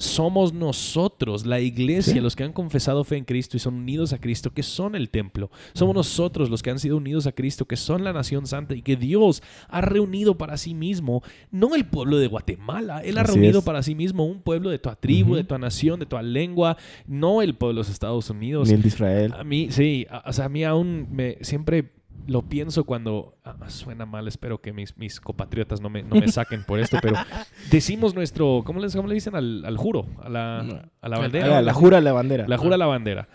somos 0.00 0.54
nosotros, 0.54 1.44
la 1.44 1.60
iglesia, 1.60 2.14
Sí. 2.14 2.20
los 2.20 2.34
que 2.34 2.42
han 2.44 2.52
confesado 2.54 3.04
fe 3.04 3.16
en 3.18 3.24
Cristo 3.24 3.56
y 3.56 3.60
son 3.60 3.74
unidos 3.74 4.12
a 4.14 4.18
Cristo, 4.18 4.50
que 4.52 4.62
son 4.62 4.94
el 4.94 5.10
templo. 5.10 5.50
Somos 5.74 5.94
nosotros 5.94 6.48
los 6.48 6.62
que 6.62 6.70
han 6.70 6.78
sido 6.78 6.96
unidos 6.96 7.26
a 7.26 7.32
Cristo, 7.32 7.66
que 7.66 7.76
son 7.76 8.02
la 8.02 8.12
nación 8.14 8.46
santa 8.46 8.74
y 8.74 8.80
que 8.82 8.96
Dios 8.96 9.42
ha 9.68 9.82
reunido 9.82 10.38
para 10.38 10.56
sí 10.56 10.72
mismo, 10.74 11.22
no 11.50 11.74
el 11.74 11.84
pueblo 11.84 12.16
de 12.16 12.28
Guatemala, 12.28 13.00
Él 13.04 13.18
ha 13.18 13.22
Así 13.22 13.32
reunido 13.34 13.58
es. 13.58 13.64
para 13.64 13.82
sí 13.82 13.94
mismo 13.94 14.24
un 14.24 14.40
pueblo 14.40 14.70
de 14.70 14.78
tu 14.78 14.90
tribu, 14.98 15.34
de 15.34 15.44
tu 15.44 15.58
nación, 15.58 16.00
de 16.00 16.06
tu 16.06 16.16
lengua, 16.18 16.76
no 17.06 17.42
el 17.42 17.54
pueblo 17.54 17.74
de 17.74 17.80
los 17.80 17.90
Estados 17.90 18.30
Unidos. 18.30 18.68
Ni 18.68 18.74
el 18.74 18.82
de 18.82 18.88
Israel. 18.88 19.34
A 19.36 19.44
mí, 19.44 19.68
sí, 19.70 20.06
a- 20.10 20.24
o 20.26 20.32
sea, 20.32 20.46
a 20.46 20.48
mí 20.48 20.64
aún 20.64 21.08
me 21.10 21.36
siempre 21.42 21.90
lo 22.26 22.42
pienso 22.42 22.84
cuando 22.84 23.36
ah, 23.44 23.56
suena 23.68 24.06
mal, 24.06 24.28
espero 24.28 24.60
que 24.60 24.72
mis, 24.72 24.96
mis 24.96 25.20
compatriotas 25.20 25.80
no 25.80 25.90
me, 25.90 26.02
no 26.02 26.16
me 26.16 26.28
saquen 26.28 26.64
por 26.64 26.78
esto, 26.78 26.98
pero 27.00 27.16
decimos 27.70 28.14
nuestro, 28.14 28.62
¿cómo, 28.64 28.80
les, 28.80 28.94
cómo 28.94 29.08
le 29.08 29.14
dicen 29.14 29.34
al, 29.34 29.64
al 29.64 29.76
juro? 29.76 30.06
A 30.22 30.28
la, 30.28 30.88
a 31.00 31.08
la 31.08 31.18
bandera. 31.18 31.58
Ah, 31.58 31.62
la 31.62 31.72
jura 31.72 32.00
la 32.00 32.12
bandera. 32.12 32.46
La 32.46 32.58
jura 32.58 32.76
la 32.76 32.86
bandera. 32.86 33.28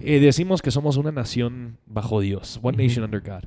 Eh, 0.00 0.20
decimos 0.20 0.62
que 0.62 0.70
somos 0.70 0.96
una 0.96 1.12
nación 1.12 1.78
bajo 1.86 2.20
Dios, 2.20 2.58
one 2.62 2.76
nation 2.76 3.04
under 3.04 3.20
God. 3.20 3.44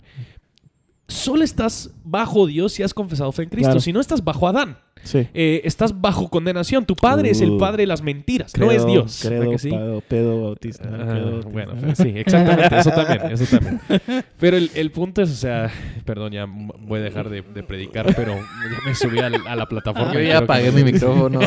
Solo 1.07 1.43
estás 1.43 1.91
bajo 2.03 2.47
Dios 2.47 2.73
si 2.73 2.83
has 2.83 2.93
confesado 2.93 3.31
fe 3.31 3.43
en 3.43 3.49
Cristo, 3.49 3.67
Claro. 3.69 3.79
si 3.81 3.93
no 3.93 3.99
estás 3.99 4.23
bajo 4.23 4.47
Adán. 4.47 4.77
Sí. 5.03 5.27
Eh, 5.35 5.61
estás 5.65 6.01
bajo 6.01 6.29
condenación. 6.29 6.83
Tu 6.83 6.95
padre 6.95 7.29
es 7.29 7.39
el 7.41 7.51
Uh. 7.51 7.57
padre 7.59 7.83
de 7.83 7.87
las 7.87 8.01
mentiras, 8.01 8.53
no 8.57 8.71
es 8.71 8.83
Dios. 8.87 9.19
¿verdad 9.23 9.37
Credo, 9.39 9.51
que 9.51 9.59
sí? 9.59 9.69
pedo, 9.69 10.01
pedo 10.01 10.41
bautista. 10.41 10.89
Ah, 10.91 10.97
credo 11.11 11.25
bautista. 11.31 11.49
bueno, 11.51 11.73
pues 11.79 11.97
sí, 11.99 12.13
exactamente, 12.15 12.75
eso 12.79 12.89
también, 12.89 13.21
eso 13.31 13.45
también. 13.45 13.81
Pero 14.39 14.57
el, 14.57 14.71
el 14.73 14.91
punto 14.91 15.21
es, 15.21 15.29
o 15.29 15.35
sea, 15.35 15.69
perdón, 16.05 16.31
ya 16.31 16.47
voy 16.47 17.01
a 17.01 17.03
dejar 17.03 17.29
de, 17.29 17.43
de 17.43 17.61
predicar, 17.61 18.15
pero 18.15 18.33
ya 18.35 18.79
me 18.83 18.95
subí 18.95 19.19
a, 19.19 19.29
la 19.29 19.67
plataforma. 19.67 20.11
Yo 20.11 20.21
y 20.21 20.23
ya 20.27 20.37
creo 20.37 20.39
que 20.39 20.43
apagué 20.45 20.71
mi 20.71 20.83
micrófono. 20.91 21.39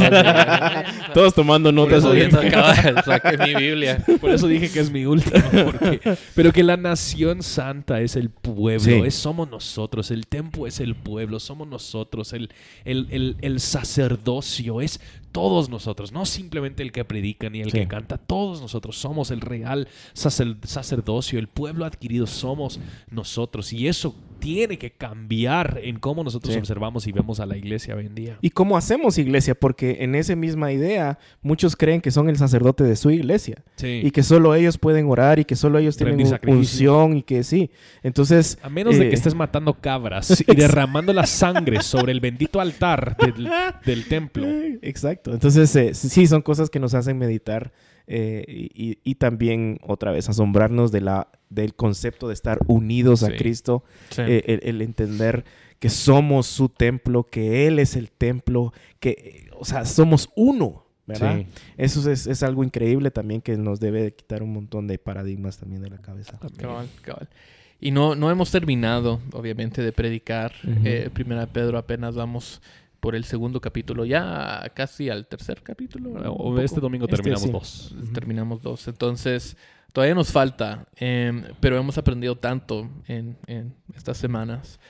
Todos 1.14 1.35
tomando 1.35 1.68
Por 1.71 1.75
notas. 1.75 1.99
eso 1.99 2.11
ahí. 2.11 2.16
bien 2.16 2.31
sacaba- 2.31 3.03
saqué 3.03 3.38
mi 3.38 3.55
Biblia. 3.57 4.05
Por 4.21 4.31
eso 4.31 4.47
dije 4.47 4.71
que 4.71 4.79
es 4.81 4.90
mi 4.92 5.05
último, 5.05 5.40
porque- 5.64 6.01
pero 6.37 6.53
que 6.53 6.62
la 6.62 6.77
nación 6.77 7.42
santa 7.42 8.01
es 8.01 8.14
el 8.14 8.31
pueblo, 8.31 8.79
Sí. 8.85 8.92
es, 9.05 9.14
somos 9.16 9.48
nosotros, 9.49 10.11
el 10.11 10.27
templo 10.27 10.67
es 10.67 10.81
el 10.81 10.95
pueblo, 10.95 11.41
somos 11.41 11.67
nosotros, 11.69 12.33
el, 12.33 12.51
el, 12.85 13.07
el- 13.11 13.37
el 13.41 13.61
sacerdocio 13.61 14.81
es 14.81 15.01
todos 15.33 15.69
nosotros, 15.69 16.13
no 16.13 16.25
simplemente 16.27 16.83
el 16.83 16.93
que 16.93 17.05
predica 17.05 17.51
ni 17.51 17.61
el 17.61 17.71
Sí. 17.71 17.79
que 17.79 17.89
canta, 17.89 18.17
todos 18.19 18.61
nosotros 18.61 18.97
somos 18.97 19.31
el 19.31 19.41
real 19.41 19.89
sacer- 20.15 20.57
sacerdocio, 20.65 21.39
el 21.39 21.49
pueblo 21.49 21.85
adquirido 21.85 22.27
somos 22.27 22.81
nosotros 23.11 23.73
y 23.73 23.89
eso 23.89 24.15
tiene 24.38 24.79
que 24.79 24.90
cambiar 24.90 25.81
en 25.83 25.98
cómo 25.98 26.22
nosotros 26.24 26.55
Sí. 26.55 26.61
observamos 26.61 27.07
y 27.07 27.12
vemos 27.12 27.40
a 27.40 27.46
la 27.46 27.57
iglesia 27.57 27.94
hoy 27.96 28.07
en 28.07 28.14
día. 28.14 28.38
¿Y 28.40 28.51
cómo 28.51 28.77
hacemos 28.77 29.18
iglesia? 29.18 29.55
Porque 29.55 29.98
en 30.01 30.14
esa 30.14 30.35
misma 30.37 30.72
idea, 30.72 31.18
muchos 31.42 31.77
creen 31.77 32.01
que 32.01 32.11
son 32.11 32.29
el 32.29 32.37
sacerdote 32.37 32.85
de 32.85 32.96
su 32.96 33.11
iglesia 33.11 33.62
Sí. 33.77 34.01
y 34.05 34.11
que 34.11 34.22
solo 34.22 34.55
ellos 34.55 34.79
pueden 34.79 35.07
orar 35.07 35.38
y 35.38 35.44
que 35.44 35.57
solo 35.57 35.79
ellos 35.79 35.96
tienen 35.96 36.12
Rendir 36.14 36.27
sacrificio. 36.29 36.59
unción 37.05 37.16
y 37.18 37.22
que 37.22 37.42
sí. 37.42 37.70
Entonces, 38.03 38.59
A 38.62 38.68
menos 38.68 38.96
de 38.98 39.07
eh, 39.07 39.11
que 39.11 39.14
estés 39.16 39.35
matando 39.35 39.74
cabras 39.74 40.42
y 40.46 40.55
derramando 40.55 41.12
la 41.12 41.27
sangre 41.27 41.83
sobre 41.83 42.12
el 42.12 42.20
bendito 42.20 42.61
altar 42.61 43.16
del, 43.16 43.48
del 43.85 44.07
templo. 44.09 44.46
Exacto. 44.83 45.33
Entonces, 45.33 45.74
eh, 45.77 45.94
sí, 45.94 46.27
son 46.27 46.42
cosas 46.42 46.70
que 46.70 46.79
nos 46.81 46.94
hacen 46.94 47.18
meditar 47.18 47.72
eh, 48.11 48.42
y, 48.49 49.14
también, 49.16 49.79
otra 49.87 50.11
vez, 50.12 50.29
asombrarnos 50.29 50.90
de 50.90 51.03
la, 51.03 51.29
del 51.51 51.75
concepto 51.75 52.27
de 52.27 52.35
estar 52.35 52.59
unidos 52.66 53.23
a 53.23 53.29
Sí. 53.29 53.35
Cristo, 53.37 53.85
eh, 54.16 54.42
el, 54.47 54.61
el 54.62 54.83
entender 54.83 55.44
que 55.79 55.90
somos 55.90 56.47
su 56.47 56.68
templo, 56.71 57.25
que 57.25 57.66
Él 57.66 57.79
es 57.79 57.97
el 57.97 58.11
templo, 58.11 58.73
que, 58.99 59.49
o 59.59 59.64
sea, 59.64 59.85
somos 59.85 60.31
uno, 60.35 60.87
¿verdad? 61.07 61.37
Sí. 61.38 61.47
Eso 61.77 62.11
es, 62.11 62.27
es 62.27 62.42
algo 62.42 62.64
increíble 62.64 63.11
también 63.11 63.40
que 63.42 63.57
nos 63.57 63.79
debe 63.79 64.03
de 64.03 64.12
quitar 64.14 64.42
un 64.42 64.53
montón 64.53 64.87
de 64.88 64.99
paradigmas 64.99 65.59
también 65.59 65.83
de 65.83 65.90
la 65.90 65.99
cabeza. 65.99 66.38
Cabal, 66.57 66.88
cabal. 67.03 67.29
Y 67.81 67.92
no, 67.92 68.16
no 68.16 68.31
hemos 68.31 68.51
terminado, 68.51 69.21
obviamente, 69.33 69.83
de 69.83 69.92
predicar. 69.92 70.53
Eh, 70.85 71.11
Primera 71.12 71.47
Pedro 71.47 71.79
apenas 71.79 72.16
vamos 72.16 72.61
por 73.01 73.15
el 73.15 73.25
segundo 73.25 73.61
capítulo, 73.61 74.05
ya 74.05 74.73
casi 74.75 75.09
al 75.09 75.27
tercer 75.27 75.63
capítulo. 75.63 76.59
este 76.61 76.81
domingo 76.81 77.07
Este 77.07 77.17
terminamos 77.17 77.43
sí. 77.43 77.51
dos. 77.51 77.93
Ujú. 77.93 78.13
Terminamos 78.13 78.63
dos. 78.63 78.89
Entonces, 78.89 79.57
todavía 79.93 80.15
nos 80.15 80.33
falta, 80.33 80.89
em, 80.97 81.45
pero 81.61 81.77
hemos 81.79 81.97
aprendido 81.99 82.37
tanto 82.37 82.91
en, 83.07 83.37
en 83.47 83.75
estas 83.95 84.17
semanas. 84.17 84.81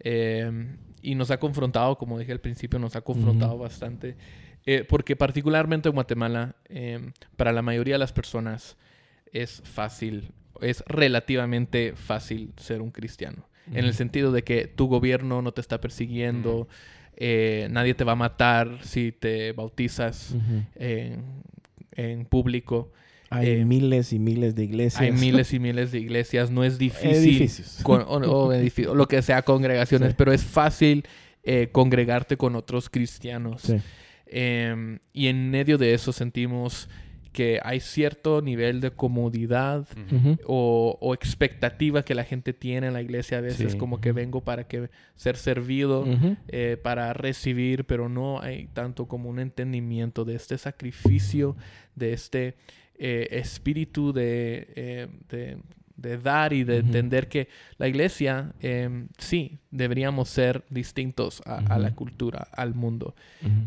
Em, 0.00 0.78
y 1.02 1.14
nos 1.14 1.30
ha 1.30 1.38
confrontado, 1.38 1.96
como 1.96 2.18
dije 2.18 2.32
al 2.32 2.40
principio, 2.40 2.78
nos 2.78 2.96
ha 2.96 3.02
confrontado 3.02 3.58
bastante. 3.58 4.16
Eh, 4.66 4.84
porque 4.86 5.16
particularmente 5.16 5.88
en 5.88 5.94
Guatemala, 5.94 6.56
em, 6.66 7.12
para 7.36 7.52
la 7.52 7.62
mayoría 7.62 7.94
de 7.94 7.98
las 7.98 8.12
personas 8.12 8.76
es 9.32 9.62
fácil, 9.64 10.32
es 10.60 10.82
relativamente 10.86 11.94
fácil 11.94 12.52
ser 12.56 12.82
un 12.82 12.90
cristiano. 12.90 13.48
En 13.70 13.84
el 13.84 13.92
sentido 13.92 14.32
de 14.32 14.44
que 14.44 14.66
tu 14.66 14.86
gobierno 14.86 15.42
no 15.42 15.52
te 15.52 15.60
está 15.60 15.78
persiguiendo, 15.78 16.68
eh, 17.20 17.66
nadie 17.70 17.94
te 17.94 18.04
va 18.04 18.12
a 18.12 18.16
matar 18.16 18.78
si 18.82 19.10
te 19.12 19.52
bautizas 19.52 20.34
en, 20.76 21.24
en 21.92 22.24
público. 22.26 22.92
Hay 23.30 23.48
Eh, 23.50 23.64
miles 23.64 24.12
y 24.12 24.18
miles 24.18 24.54
de 24.54 24.64
iglesias. 24.64 25.02
Hay 25.02 25.12
miles 25.12 25.52
y 25.52 25.58
miles 25.58 25.90
de 25.92 25.98
iglesias. 25.98 26.50
No 26.50 26.62
es 26.64 26.78
difícil. 26.78 27.10
Edificios. 27.10 27.80
con- 27.82 28.04
o, 28.06 28.50
lo 28.94 29.08
que 29.08 29.20
sea, 29.22 29.42
congregaciones, 29.42 30.10
Sí. 30.10 30.14
pero 30.16 30.32
es 30.32 30.44
fácil 30.44 31.04
eh, 31.42 31.68
congregarte 31.72 32.36
con 32.36 32.54
otros 32.56 32.88
cristianos. 32.88 33.62
Sí. 33.62 33.76
Em, 34.26 34.98
y 35.12 35.26
en 35.26 35.50
medio 35.50 35.76
de 35.78 35.94
eso 35.94 36.12
sentimos 36.12 36.88
que 37.38 37.60
hay 37.62 37.78
cierto 37.78 38.42
nivel 38.42 38.80
de 38.80 38.90
comodidad 38.90 39.86
o, 40.44 40.98
o 41.00 41.14
expectativa 41.14 42.02
que 42.02 42.16
la 42.16 42.24
gente 42.24 42.52
tiene 42.52 42.88
en 42.88 42.94
la 42.94 43.00
iglesia 43.00 43.38
a 43.38 43.40
veces 43.40 43.72
Sí. 43.74 43.78
como 43.78 44.00
que 44.00 44.10
vengo 44.10 44.40
para 44.40 44.64
que 44.66 44.90
ser 45.14 45.36
servido 45.36 46.04
eh, 46.48 46.76
para 46.82 47.12
recibir 47.12 47.84
pero 47.84 48.08
no 48.08 48.40
hay 48.40 48.66
tanto 48.74 49.06
como 49.06 49.28
un 49.30 49.38
entendimiento 49.38 50.24
de 50.24 50.34
este 50.34 50.58
sacrificio 50.58 51.54
de 51.94 52.12
este 52.12 52.54
eh, 52.98 53.28
espíritu 53.30 54.12
de, 54.12 54.66
eh, 54.74 55.06
de, 55.28 55.58
de 55.98 56.16
dar 56.16 56.52
y 56.52 56.64
de 56.64 56.78
entender 56.78 57.28
que 57.28 57.48
la 57.76 57.88
iglesia 57.88 58.52
eh, 58.60 59.06
sí 59.18 59.58
deberíamos 59.70 60.28
ser 60.28 60.64
distintos 60.70 61.42
a, 61.44 61.58
a 61.74 61.78
la 61.78 61.94
cultura 61.94 62.48
al 62.52 62.74
mundo. 62.74 63.14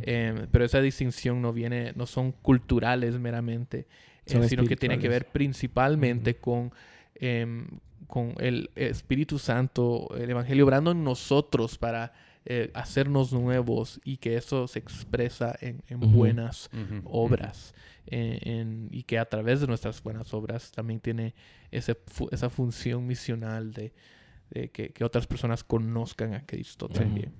Eh, 0.01 0.47
pero 0.51 0.65
esa 0.65 0.81
distinción 0.81 1.41
no 1.41 1.51
viene, 1.53 1.91
no 1.95 2.05
son 2.05 2.31
culturales 2.31 3.19
meramente, 3.19 3.85
eh, 4.25 4.31
Son 4.31 4.47
sino 4.47 4.63
que 4.63 4.77
tiene 4.77 4.97
que 4.97 5.09
ver 5.09 5.27
principalmente 5.27 6.37
con, 6.37 6.71
em, 7.15 7.67
con 8.07 8.33
el 8.39 8.69
Espíritu 8.75 9.37
Santo, 9.37 10.07
el 10.17 10.29
Evangelio 10.29 10.63
obrando 10.63 10.91
en 10.91 11.03
nosotros 11.03 11.77
para 11.77 12.13
eh, 12.45 12.71
hacernos 12.73 13.33
nuevos 13.33 13.99
y 14.05 14.17
que 14.17 14.37
eso 14.37 14.67
se 14.67 14.79
expresa 14.79 15.55
en, 15.59 15.83
buenas 15.99 16.69
obras 17.03 17.75
en- 18.07 18.87
y 18.91 19.03
que 19.03 19.17
a 19.19 19.25
través 19.25 19.61
de 19.61 19.67
nuestras 19.67 20.01
buenas 20.03 20.33
obras 20.33 20.71
también 20.71 20.99
tiene 20.99 21.33
ese 21.71 21.97
esa 22.31 22.49
función 22.49 23.05
misional 23.07 23.73
de, 23.73 23.93
de 24.49 24.69
que, 24.69 24.89
que 24.89 25.03
otras 25.03 25.27
personas 25.27 25.63
conozcan 25.63 26.33
a 26.33 26.45
Cristo 26.45 26.87
también. 26.89 27.31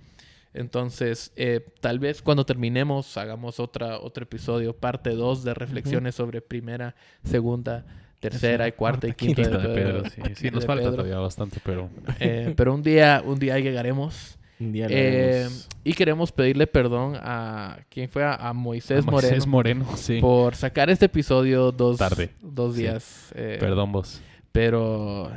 Entonces, 0.53 1.31
eh, 1.37 1.65
tal 1.79 1.99
vez 1.99 2.21
cuando 2.21 2.45
terminemos 2.45 3.15
hagamos 3.17 3.59
otra, 3.59 3.99
otro 3.99 4.23
episodio, 4.23 4.75
parte 4.75 5.11
2 5.11 5.43
de 5.45 5.53
reflexiones 5.53 6.15
sobre 6.15 6.41
primera, 6.41 6.93
segunda, 7.23 7.85
tercera 8.19 8.67
y 8.67 8.73
cuarta 8.73 9.07
y 9.07 9.13
quinta 9.13 9.43
Quinta 9.43 9.57
de 9.59 9.67
de 9.69 9.73
Pedro. 9.75 10.03
Pedro, 10.03 10.35
sí. 10.35 10.49
Nos 10.51 10.65
falta 10.65 10.83
Pedro. 10.83 10.97
todavía 10.97 11.19
bastante, 11.19 11.59
pero... 11.63 11.89
Eh, 12.19 12.53
pero 12.57 12.73
un 12.75 12.83
día, 12.83 13.23
un 13.25 13.39
día 13.39 13.57
llegaremos. 13.59 14.37
Un 14.61 14.71
día 14.71 14.87
lo 14.87 14.95
Eh, 14.95 15.47
y 15.83 15.93
queremos 15.93 16.31
pedirle 16.31 16.67
perdón 16.67 17.15
a 17.19 17.79
quién 17.89 18.07
fue 18.09 18.23
a, 18.23 18.35
a 18.35 18.53
Moisés, 18.53 19.05
A 19.07 19.11
Moisés 19.11 19.47
Moreno 19.47 19.83
Moreno, 19.85 19.97
sí. 19.97 20.19
por 20.21 20.55
sacar 20.55 20.89
este 20.89 21.05
episodio 21.05 21.71
dos, 21.71 21.97
Tarde. 21.97 22.29
dos 22.41 22.75
Sí. 22.75 22.81
días. 22.83 23.31
eh, 23.35 23.57
Perdón 23.59 23.91
vos. 23.91 24.21
Pero 24.51 25.31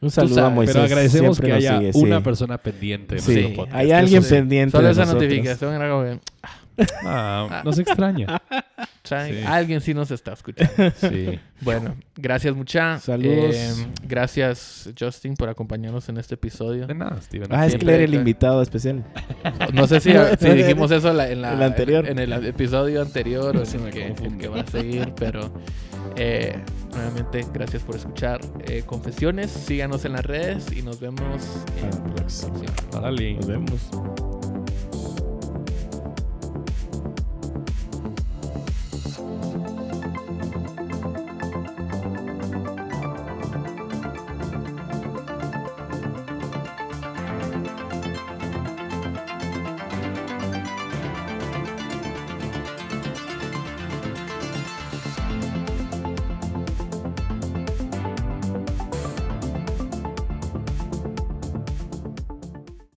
Un 0.00 0.10
saludo 0.10 0.34
sabes, 0.34 0.50
a 0.50 0.54
Moisés. 0.54 0.74
Pero 0.74 0.84
agradecemos 0.84 1.36
siempre 1.38 1.48
que 1.58 1.66
haya 1.66 1.78
sigue, 1.78 1.90
una 1.94 2.18
sí. 2.18 2.24
persona 2.24 2.58
pendiente 2.58 3.14
en 3.16 3.20
Sí, 3.22 3.56
hay 3.72 3.92
alguien 3.92 4.22
sí. 4.22 4.34
pendiente 4.34 4.72
solo 4.72 4.86
de 4.86 4.92
esa 4.92 5.00
nosotros. 5.06 5.22
notificación 5.24 5.74
era 5.74 5.90
como 5.90 6.20
que, 6.76 6.84
Ah, 7.04 7.62
nos 7.64 7.78
extraña. 7.78 8.40
"Chay, 9.02 9.40
Sí. 9.40 9.44
alguien 9.46 9.80
sí 9.80 9.94
nos 9.94 10.10
está 10.10 10.32
escuchando. 10.32 10.72
Sí. 10.96 11.38
bueno, 11.60 11.94
gracias 12.16 12.54
mucha. 12.54 12.98
Saludos. 12.98 13.54
Eh, 13.54 13.86
gracias 14.02 14.90
Justin 14.98 15.34
por 15.34 15.48
acompañarnos 15.48 16.08
en 16.08 16.18
este 16.18 16.34
episodio. 16.34 16.86
De 16.86 16.94
nada, 16.94 17.20
Steven. 17.22 17.48
Ah, 17.50 17.64
es 17.66 17.72
Siempre 17.72 17.86
Claire 17.86 18.04
el 18.04 18.14
invitado 18.14 18.60
especial. 18.62 19.04
No 19.72 19.86
sé 19.86 20.00
si, 20.00 20.12
si 20.40 20.48
dijimos 20.50 20.90
eso 20.90 21.12
la- 21.12 21.30
en, 21.30 21.42
la, 21.42 21.52
El 21.54 21.62
anterior. 21.62 22.06
En, 22.08 22.18
el 22.18 22.32
episodio 22.44 23.00
anterior 23.02 23.56
o 23.56 23.64
en 23.64 23.82
me 23.82 23.88
el 23.88 23.94
que, 23.94 24.06
el 24.26 24.36
que 24.38 24.48
va 24.48 24.60
a 24.60 24.66
seguir, 24.66 25.12
pero 25.16 25.52
eh, 26.16 26.58
nuevamente 26.92 27.44
gracias 27.52 27.82
por 27.82 27.94
escuchar 27.96 28.40
eh, 28.66 28.82
Confesiones. 28.84 29.50
Síganos 29.50 30.04
en 30.04 30.12
las 30.12 30.24
redes 30.26 30.72
y 30.72 30.82
nos 30.82 30.98
vemos 31.00 31.42
en 31.80 31.86
Ah, 31.86 31.90
la 32.04 32.14
próxima. 32.14 32.52
Nos 33.00 33.46
vemos. 33.46 34.35